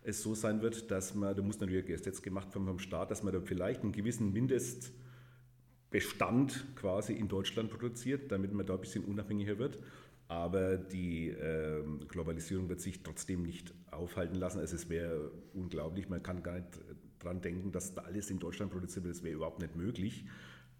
es 0.04 0.22
so 0.22 0.36
sein 0.36 0.62
wird, 0.62 0.92
dass 0.92 1.16
man, 1.16 1.34
da 1.34 1.42
muss 1.42 1.58
natürlich 1.58 1.88
erst 1.88 2.06
jetzt 2.06 2.22
gemacht 2.22 2.52
vom, 2.52 2.64
vom 2.64 2.78
Staat, 2.78 3.10
dass 3.10 3.24
man 3.24 3.32
da 3.32 3.40
vielleicht 3.40 3.82
einen 3.82 3.90
gewissen 3.90 4.32
Mindestbestand 4.32 6.76
quasi 6.76 7.14
in 7.14 7.26
Deutschland 7.26 7.68
produziert, 7.68 8.30
damit 8.30 8.52
man 8.52 8.64
da 8.64 8.74
ein 8.74 8.80
bisschen 8.80 9.04
unabhängiger 9.04 9.58
wird. 9.58 9.80
Aber 10.28 10.76
die 10.76 11.30
äh, 11.30 11.82
Globalisierung 12.06 12.68
wird 12.68 12.80
sich 12.80 13.02
trotzdem 13.02 13.42
nicht 13.42 13.74
aufhalten 13.90 14.36
lassen. 14.36 14.60
Also 14.60 14.76
es 14.76 14.88
wäre 14.88 15.32
unglaublich, 15.52 16.08
man 16.08 16.22
kann 16.22 16.44
gar 16.44 16.54
nicht 16.54 16.78
daran 17.18 17.40
denken, 17.40 17.72
dass 17.72 17.92
da 17.92 18.02
alles 18.02 18.30
in 18.30 18.38
Deutschland 18.38 18.70
produziert 18.70 19.04
wird. 19.04 19.16
Das 19.16 19.24
wäre 19.24 19.34
überhaupt 19.34 19.58
nicht 19.58 19.74
möglich. 19.74 20.26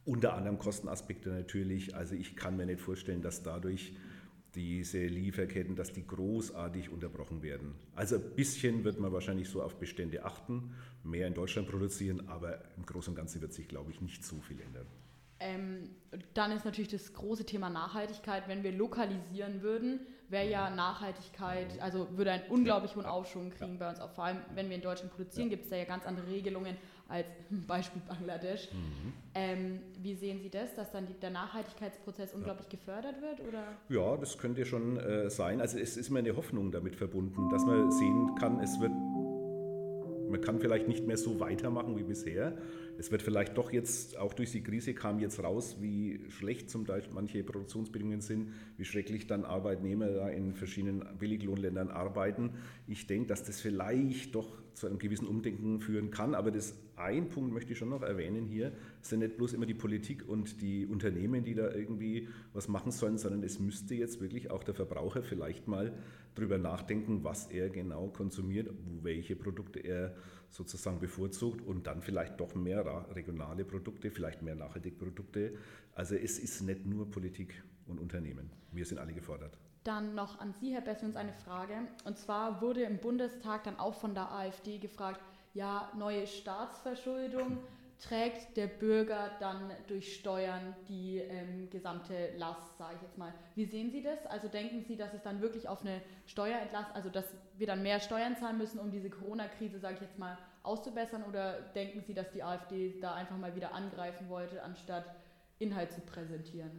Unter 0.05 0.35
anderem 0.35 0.59
Kostenaspekte 0.59 1.31
natürlich. 1.31 1.95
Also 1.95 2.15
ich 2.15 2.37
kann 2.37 2.57
mir 2.57 2.67
nicht 2.67 2.81
vorstellen, 2.81 3.23
dass 3.23 3.43
dadurch 3.43 3.95
diese 4.55 5.05
Lieferketten, 5.05 5.75
dass 5.75 5.93
die 5.93 6.07
großartig 6.07 6.91
unterbrochen 6.91 7.43
werden. 7.43 7.75
Also 7.95 8.17
ein 8.17 8.35
bisschen 8.37 8.85
wird 8.85 9.01
man 9.01 9.13
wahrscheinlich 9.13 9.49
so 9.49 9.63
auf 9.63 9.77
Bestände 9.77 10.25
achten, 10.25 10.75
mehr 11.03 11.27
in 11.27 11.35
Deutschland 11.35 11.69
produzieren, 11.69 12.29
aber 12.29 12.61
im 12.77 12.87
Großen 12.87 13.13
und 13.13 13.17
Ganzen 13.17 13.41
wird 13.41 13.53
sich, 13.53 13.67
glaube 13.67 13.91
ich, 13.91 14.01
nicht 14.01 14.25
so 14.25 14.37
viel 14.41 14.61
ändern. 14.61 14.87
Ähm, 15.41 15.91
dann 16.33 16.53
ist 16.53 16.65
natürlich 16.65 16.91
das 16.91 17.13
große 17.13 17.45
Thema 17.45 17.69
Nachhaltigkeit. 17.69 18.47
Wenn 18.47 18.63
wir 18.63 18.73
lokalisieren 18.73 19.63
würden, 19.63 20.01
wäre 20.29 20.49
ja 20.49 20.71
Nachhaltigkeit, 20.71 21.81
also 21.81 22.09
würde 22.17 22.33
einen 22.33 22.45
unglaublich 22.49 22.95
hohen 22.97 23.05
Aufschwung 23.05 23.51
kriegen 23.51 23.79
bei 23.79 23.89
uns. 23.89 24.01
Auch 24.01 24.11
vor 24.11 24.25
allem, 24.25 24.39
wenn 24.55 24.69
wir 24.69 24.77
in 24.77 24.83
Deutschland 24.83 25.13
produzieren, 25.13 25.51
gibt 25.51 25.65
es 25.65 25.71
da 25.71 25.77
ja 25.77 25.85
ganz 25.85 26.07
andere 26.07 26.29
Regelungen 26.29 26.77
als 27.09 27.27
Beispiel 27.67 28.03
Bangladesch. 28.07 28.69
Mhm. 28.73 29.13
Ähm, 29.35 29.79
wie 30.03 30.15
sehen 30.15 30.41
Sie 30.43 30.51
das, 30.51 30.75
dass 30.75 30.93
dann 30.93 31.07
die, 31.07 31.15
der 31.15 31.31
Nachhaltigkeitsprozess 31.31 32.35
unglaublich 32.35 32.67
ja. 32.71 32.79
gefördert 32.79 33.21
wird? 33.21 33.41
Oder? 33.49 33.65
Ja, 33.89 34.17
das 34.17 34.39
könnte 34.39 34.65
schon 34.65 34.97
äh, 34.99 35.29
sein. 35.31 35.61
Also 35.61 35.79
es 35.79 35.97
ist 35.97 36.11
mir 36.11 36.21
eine 36.21 36.37
Hoffnung 36.37 36.71
damit 36.71 36.97
verbunden, 36.97 37.49
dass 37.51 37.65
man 37.65 37.91
sehen 37.91 38.35
kann, 38.37 38.61
es 38.61 38.81
wird, 38.81 38.93
man 38.93 40.41
kann 40.41 40.61
vielleicht 40.61 40.89
nicht 40.89 41.07
mehr 41.07 41.17
so 41.17 41.41
weitermachen 41.41 41.97
wie 41.97 42.05
bisher. 42.05 42.57
Es 42.97 43.11
wird 43.11 43.23
vielleicht 43.23 43.59
doch 43.59 43.73
jetzt, 43.73 44.17
auch 44.19 44.35
durch 44.35 44.53
die 44.53 44.63
Krise 44.63 44.95
kam 44.95 45.19
jetzt 45.19 45.43
raus, 45.43 45.79
wie 45.81 46.21
schlecht 46.29 46.71
zum 46.71 46.87
Teil 46.87 47.03
manche 47.13 47.43
Produktionsbedingungen 47.43 48.21
sind, 48.21 48.53
wie 48.77 48.85
schrecklich 48.85 49.27
dann 49.27 49.45
Arbeitnehmer 49.45 50.09
da 50.09 50.29
in 50.29 50.55
verschiedenen 50.55 51.05
Billiglohnländern 51.19 51.91
arbeiten. 51.91 52.53
Ich 52.87 53.09
denke, 53.09 53.27
dass 53.27 53.43
das 53.43 53.61
vielleicht 53.61 54.35
doch 54.37 54.63
zu 54.75 54.87
einem 54.87 54.99
gewissen 54.99 55.27
Umdenken 55.27 55.81
führen 55.81 56.11
kann. 56.11 56.35
Aber 56.35 56.51
das 56.51 56.75
ein 56.97 57.29
Punkt 57.29 57.53
möchte 57.53 57.73
ich 57.73 57.79
schon 57.79 57.91
noch 57.91 58.03
erwähnen 58.03 58.47
hier, 58.47 58.73
sind 59.01 59.21
nicht 59.21 59.37
bloß 59.37 59.53
immer 59.53 59.67
die 59.67 59.75
Politik 59.75 60.29
und 60.29 60.61
die 60.61 60.87
Unternehmen, 60.87 61.45
die 61.45 61.55
da 61.55 61.71
irgendwie 61.71 62.29
was 62.53 62.69
machen 62.69 62.93
sollen, 62.93 63.19
sondern 63.19 63.43
es 63.43 63.59
müsste 63.59 63.95
jetzt 63.95 64.21
wirklich 64.21 64.51
auch 64.51 64.63
der 64.63 64.75
Verbraucher 64.75 65.23
vielleicht 65.23 65.69
mal 65.69 65.93
drüber 66.35 66.59
nachdenken, 66.59 67.25
was 67.25 67.47
er 67.47 67.71
genau 67.71 68.09
konsumiert, 68.09 68.71
welche 69.03 69.37
Produkte 69.37 69.81
er 69.81 70.15
sozusagen 70.51 71.01
bevorzugt 71.01 71.61
und 71.67 71.87
dann 71.87 72.01
vielleicht 72.01 72.39
doch 72.41 72.55
mehr 72.55 73.07
regionale 73.15 73.65
Produkte, 73.65 74.11
vielleicht 74.11 74.43
mehr 74.43 74.55
nachhaltige 74.55 74.97
Produkte. 74.97 75.55
Also 75.95 76.15
es 76.15 76.39
ist 76.39 76.63
nicht 76.63 76.87
nur 76.87 77.11
Politik 77.11 77.63
und 77.87 77.99
Unternehmen. 77.99 78.51
Wir 78.73 78.85
sind 78.85 78.99
alle 78.99 79.13
gefordert. 79.13 79.59
Dann 79.85 80.15
noch 80.15 80.39
an 80.39 80.55
Sie, 80.55 80.73
Herr 80.73 80.81
Bessens, 80.81 81.15
eine 81.15 81.35
Frage. 81.35 81.75
Und 82.05 82.17
zwar 82.17 82.63
wurde 82.63 82.83
im 82.83 82.99
Bundestag 82.99 83.65
dann 83.65 83.79
auch 83.79 83.95
von 83.95 84.15
der 84.15 84.33
AfD 84.33 84.79
gefragt, 84.79 85.21
ja, 85.55 85.91
neue 85.97 86.27
Staatsverschuldung, 86.27 87.59
trägt 88.01 88.57
der 88.57 88.67
Bürger 88.67 89.31
dann 89.41 89.71
durch 89.87 90.17
Steuern 90.17 90.75
die 90.89 91.19
ähm, 91.19 91.71
gesamte 91.71 92.37
Last, 92.37 92.77
sage 92.77 92.97
ich 92.97 93.03
jetzt 93.03 93.17
mal. 93.17 93.33
Wie 93.55 93.65
sehen 93.65 93.91
Sie 93.91 94.03
das? 94.03 94.27
Also 94.27 94.49
denken 94.49 94.85
Sie, 94.87 94.97
dass 94.97 95.15
es 95.15 95.23
dann 95.23 95.41
wirklich 95.41 95.69
auf 95.69 95.81
eine 95.83 96.03
Steuerentlastung, 96.27 96.95
also 96.95 97.09
dass 97.09 97.25
wir 97.57 97.67
dann 97.67 97.83
mehr 97.83 98.01
Steuern 98.01 98.37
zahlen 98.37 98.59
müssen, 98.59 98.79
um 98.79 98.91
diese 98.91 99.11
Corona-Krise, 99.11 99.79
sage 99.79 99.95
ich 99.95 100.01
jetzt 100.03 100.19
mal, 100.19 100.37
auszubessern? 100.65 101.23
Oder 101.23 101.61
denken 101.75 102.03
Sie, 102.07 102.15
dass 102.15 102.31
die 102.33 102.43
AfD 102.43 103.01
da 103.01 103.15
einfach 103.15 103.39
mal 103.39 103.55
wieder 103.55 103.73
angreifen 103.73 104.29
wollte, 104.29 104.63
anstatt 104.63 105.05
Inhalt 105.59 105.93
zu 105.93 106.01
präsentieren? 106.01 106.73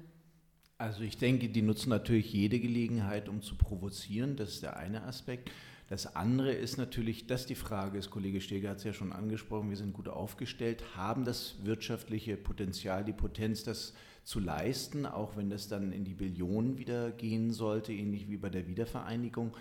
Also 0.77 1.03
ich 1.03 1.17
denke, 1.17 1.47
die 1.47 1.61
nutzen 1.61 1.89
natürlich 1.89 2.33
jede 2.33 2.59
Gelegenheit, 2.59 3.29
um 3.29 3.41
zu 3.41 3.55
provozieren. 3.55 4.35
Das 4.35 4.49
ist 4.49 4.63
der 4.63 4.75
eine 4.75 5.03
Aspekt. 5.03 5.49
Das 5.87 6.15
andere 6.15 6.51
ist 6.51 6.77
natürlich, 6.77 7.27
dass 7.27 7.45
die 7.45 7.53
Frage 7.53 7.99
ist, 7.99 8.09
Kollege 8.09 8.41
Steger 8.41 8.71
hat 8.71 8.77
es 8.77 8.83
ja 8.85 8.93
schon 8.93 9.13
angesprochen, 9.13 9.69
wir 9.69 9.77
sind 9.77 9.93
gut 9.93 10.07
aufgestellt, 10.07 10.83
haben 10.95 11.25
das 11.25 11.63
wirtschaftliche 11.63 12.37
Potenzial, 12.37 13.05
die 13.05 13.13
Potenz, 13.13 13.63
das 13.63 13.93
zu 14.23 14.39
leisten, 14.39 15.05
auch 15.05 15.37
wenn 15.37 15.51
das 15.51 15.67
dann 15.67 15.91
in 15.91 16.03
die 16.03 16.15
Billionen 16.15 16.79
wieder 16.79 17.11
gehen 17.11 17.51
sollte, 17.51 17.93
ähnlich 17.93 18.27
wie 18.27 18.37
bei 18.37 18.49
der 18.49 18.67
Wiedervereinigung. 18.67 19.55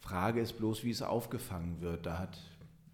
Frage 0.00 0.40
ist 0.40 0.58
bloß, 0.58 0.82
wie 0.82 0.90
es 0.90 1.02
aufgefangen 1.02 1.80
wird. 1.80 2.06
Da 2.06 2.18
hat 2.18 2.38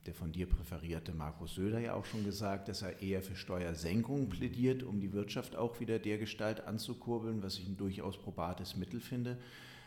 der 0.04 0.12
von 0.12 0.32
dir 0.32 0.46
präferierte 0.46 1.14
Markus 1.14 1.54
Söder 1.54 1.78
ja 1.78 1.94
auch 1.94 2.04
schon 2.04 2.24
gesagt, 2.24 2.68
dass 2.68 2.82
er 2.82 3.00
eher 3.00 3.22
für 3.22 3.36
Steuersenkungen 3.36 4.28
plädiert, 4.28 4.82
um 4.82 5.00
die 5.00 5.14
Wirtschaft 5.14 5.56
auch 5.56 5.80
wieder 5.80 5.98
der 5.98 6.18
Gestalt 6.18 6.66
anzukurbeln, 6.66 7.42
was 7.42 7.58
ich 7.58 7.66
ein 7.66 7.78
durchaus 7.78 8.18
probates 8.18 8.76
Mittel 8.76 9.00
finde. 9.00 9.38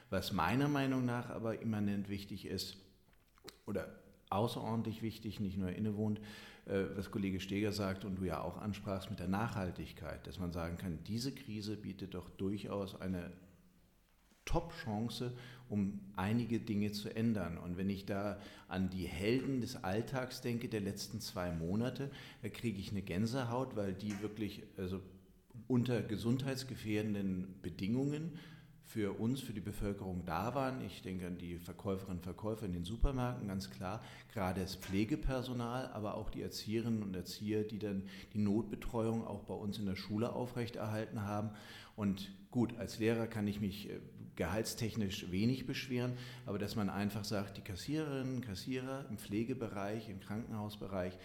Was 0.10 0.32
meiner 0.32 0.68
Meinung 0.68 1.06
nach 1.06 1.30
aber 1.30 1.62
immanent 1.62 2.10
wichtig 2.10 2.48
ist 2.48 2.78
oder 3.66 3.88
außerordentlich 4.30 5.02
wichtig, 5.02 5.40
nicht 5.40 5.58
nur 5.58 5.70
innewohnt, 5.70 6.20
äh, 6.66 6.84
was 6.96 7.12
Kollege 7.12 7.40
Steger 7.40 7.72
sagt 7.72 8.06
und 8.06 8.18
du 8.18 8.26
ja 8.26 8.42
auch 8.42 8.58
ansprachst 8.58 9.10
mit 9.10 9.20
der 9.20 9.28
Nachhaltigkeit, 9.28 10.26
dass 10.28 10.40
man 10.40 10.52
sagen 10.52 10.78
kann, 10.78 11.00
diese 11.06 11.32
Krise 11.32 11.78
bietet 11.78 12.14
doch 12.14 12.30
durchaus 12.30 13.00
eine 13.00 13.32
Top-Chance, 14.46 15.34
um 15.70 16.00
einige 16.16 16.60
Dinge 16.60 16.92
zu 16.94 17.14
ändern. 17.14 17.58
Und 17.58 17.78
wenn 17.78 17.90
ich 17.90 18.06
da 18.06 18.40
an 18.68 18.90
die 18.90 19.06
Helden 19.06 19.62
des 19.62 19.84
Alltags 19.84 20.42
denke, 20.42 20.70
der 20.70 20.82
letzten 20.82 21.20
zwei 21.20 21.52
Monate, 21.52 22.10
da 22.42 22.50
kriege 22.50 22.80
ich 22.80 22.92
eine 22.92 23.02
Gänsehaut, 23.02 23.76
weil 23.76 23.94
die 23.94 24.22
wirklich 24.22 24.64
also 24.78 25.02
unter 25.68 26.02
gesundheitsgefährdenden 26.02 27.56
Bedingungen 27.62 28.40
für 28.88 29.20
uns, 29.20 29.42
für 29.42 29.52
die 29.52 29.60
Bevölkerung 29.60 30.24
da 30.26 30.56
waren. 30.56 30.82
Ich 30.86 31.02
denke 31.02 31.28
an 31.28 31.38
die 31.38 31.60
Verkäuferinnen 31.60 32.20
und 32.20 32.24
Verkäufer 32.24 32.66
in 32.66 32.72
den 32.72 32.86
Supermärkten, 32.86 33.48
ganz 33.48 33.70
klar. 33.70 34.02
Gerade 34.34 34.62
das 34.62 34.76
Pflegepersonal, 34.76 35.88
aber 35.88 36.16
auch 36.16 36.30
die 36.30 36.42
Erzieherinnen 36.42 37.04
und 37.04 37.14
Erzieher, 37.14 37.66
die 37.66 37.80
dann 37.80 38.04
die 38.34 38.40
Notbetreuung 38.40 39.28
auch 39.28 39.44
bei 39.44 39.54
uns 39.54 39.78
in 39.78 39.86
der 39.86 39.98
Schule 39.98 40.32
aufrechterhalten 40.32 41.24
haben. 41.24 41.50
Und 41.98 42.32
gut, 42.50 42.78
als 42.78 42.98
Lehrer 42.98 43.28
kann 43.28 43.46
ich 43.46 43.60
mich 43.60 43.90
äh, 43.90 44.00
gehaltstechnisch 44.38 45.32
wenig 45.32 45.66
beschweren, 45.66 46.14
aber 46.46 46.58
dass 46.58 46.78
man 46.78 46.90
einfach 46.90 47.26
sagt, 47.26 47.58
die 47.58 47.62
Kassiererinnen, 47.62 48.40
Kassierer 48.40 49.06
im 49.10 49.18
Pflegebereich, 49.18 50.08
im 50.08 50.22
Krankenhausbereich, 50.22 51.18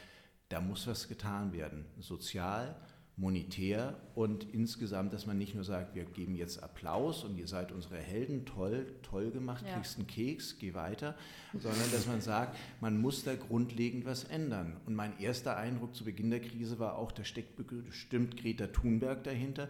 da 0.49 0.61
muss 0.61 0.89
was 0.89 1.07
getan 1.07 1.53
werden. 1.53 1.85
Sozial, 2.01 2.75
monetär 3.17 4.01
und 4.15 4.47
insgesamt, 4.53 5.13
dass 5.13 5.27
man 5.27 5.37
nicht 5.37 5.55
nur 5.55 5.65
sagt, 5.65 5.95
wir 5.95 6.05
geben 6.05 6.35
jetzt 6.35 6.63
Applaus 6.63 7.25
und 7.25 7.37
ihr 7.37 7.47
seid 7.47 7.71
unsere 7.71 7.99
Helden, 7.99 8.47
toll, 8.47 8.87
toll 9.03 9.31
gemacht, 9.31 9.65
ja. 9.67 9.75
kriegst 9.75 9.99
einen 9.99 10.07
Keks, 10.07 10.59
geh 10.59 10.73
weiter, 10.73 11.15
sondern 11.53 11.91
dass 11.93 12.07
man 12.07 12.23
sagt, 12.23 12.57
man 12.81 13.01
muss 13.01 13.23
da 13.23 13.35
grundlegend 13.35 14.07
was 14.07 14.25
ändern. 14.25 14.79
Und 14.87 14.95
mein 14.95 15.19
erster 15.21 15.57
Eindruck 15.57 15.95
zu 15.95 16.05
Beginn 16.05 16.31
der 16.31 16.41
Krise 16.41 16.79
war 16.79 16.97
auch, 16.97 17.13
da 17.13 17.25
steckt 17.25 17.55
bestimmt 17.57 18.39
Greta 18.39 18.69
Thunberg 18.69 19.23
dahinter. 19.25 19.69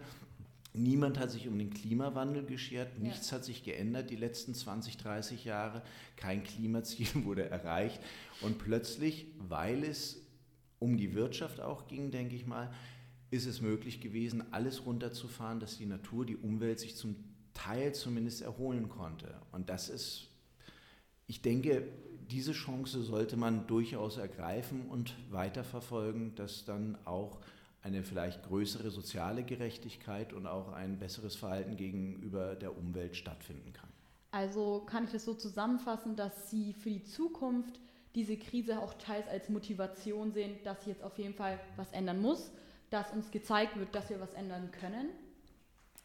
Niemand 0.73 1.19
hat 1.19 1.29
sich 1.29 1.47
um 1.47 1.59
den 1.59 1.69
Klimawandel 1.69 2.45
geschert, 2.45 2.97
nichts 2.97 3.29
ja. 3.29 3.37
hat 3.37 3.43
sich 3.43 3.63
geändert 3.63 4.09
die 4.09 4.15
letzten 4.15 4.55
20, 4.55 4.97
30 4.97 5.45
Jahre, 5.45 5.83
kein 6.15 6.43
Klimaziel 6.43 7.07
wurde 7.25 7.49
erreicht. 7.49 8.01
Und 8.41 8.57
plötzlich, 8.57 9.27
weil 9.37 9.83
es 9.83 10.21
um 10.79 10.97
die 10.97 11.13
Wirtschaft 11.13 11.61
auch 11.61 11.87
ging, 11.87 12.09
denke 12.09 12.35
ich 12.35 12.45
mal, 12.45 12.69
ist 13.33 13.47
es 13.47 13.61
möglich 13.61 13.99
gewesen, 13.99 14.43
alles 14.51 14.85
runterzufahren, 14.85 15.59
dass 15.59 15.77
die 15.77 15.87
Natur, 15.87 16.23
die 16.23 16.37
Umwelt 16.37 16.79
sich 16.79 16.95
zum 16.95 17.15
Teil 17.55 17.95
zumindest 17.95 18.43
erholen 18.43 18.89
konnte. 18.89 19.33
Und 19.51 19.69
das 19.69 19.89
ist, 19.89 20.27
ich 21.25 21.41
denke, 21.41 21.87
diese 22.29 22.51
Chance 22.51 23.01
sollte 23.01 23.35
man 23.35 23.65
durchaus 23.65 24.17
ergreifen 24.17 24.87
und 24.87 25.15
weiterverfolgen, 25.31 26.35
dass 26.35 26.63
dann 26.63 26.95
auch 27.05 27.39
eine 27.81 28.03
vielleicht 28.03 28.43
größere 28.43 28.91
soziale 28.91 29.43
Gerechtigkeit 29.43 30.31
und 30.31 30.45
auch 30.45 30.71
ein 30.71 30.99
besseres 30.99 31.35
Verhalten 31.35 31.75
gegenüber 31.75 32.55
der 32.55 32.77
Umwelt 32.77 33.15
stattfinden 33.15 33.73
kann. 33.73 33.89
Also 34.29 34.83
kann 34.85 35.05
ich 35.05 35.11
das 35.11 35.25
so 35.25 35.33
zusammenfassen, 35.33 36.15
dass 36.15 36.51
Sie 36.51 36.73
für 36.73 36.91
die 36.91 37.03
Zukunft 37.03 37.79
diese 38.13 38.37
Krise 38.37 38.79
auch 38.79 38.93
teils 38.93 39.27
als 39.27 39.49
Motivation 39.49 40.31
sehen, 40.31 40.55
dass 40.63 40.79
sich 40.79 40.89
jetzt 40.89 41.03
auf 41.03 41.17
jeden 41.17 41.33
Fall 41.33 41.59
was 41.77 41.91
ändern 41.93 42.21
muss 42.21 42.51
dass 42.93 43.11
uns 43.11 43.31
gezeigt 43.31 43.77
wird, 43.77 43.95
dass 43.95 44.09
wir 44.09 44.19
was 44.19 44.33
ändern 44.33 44.71
können. 44.71 45.09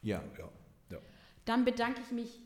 Ja, 0.03 0.23
ja, 0.39 0.49
ja. 0.91 0.99
Dann 1.45 1.65
bedanke 1.65 2.01
ich 2.01 2.13
mich 2.13 2.41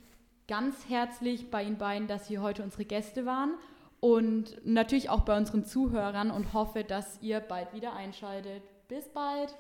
ganz 0.48 0.88
herzlich 0.88 1.50
bei 1.50 1.62
Ihnen 1.62 1.78
beiden, 1.78 2.09
dass 2.09 2.26
Sie 2.26 2.38
heute 2.38 2.62
unsere 2.62 2.85
Gäste 2.85 3.24
waren 3.24 3.55
und 4.00 4.66
natürlich 4.66 5.11
auch 5.11 5.20
bei 5.20 5.37
unseren 5.37 5.64
Zuhörern 5.64 6.31
und 6.33 6.52
hoffe, 6.52 6.83
dass 6.83 7.22
ihr 7.22 7.38
bald 7.38 7.72
wieder 7.72 7.94
einschaltet. 7.94 8.64
Bis 8.88 9.09
bald! 9.09 9.55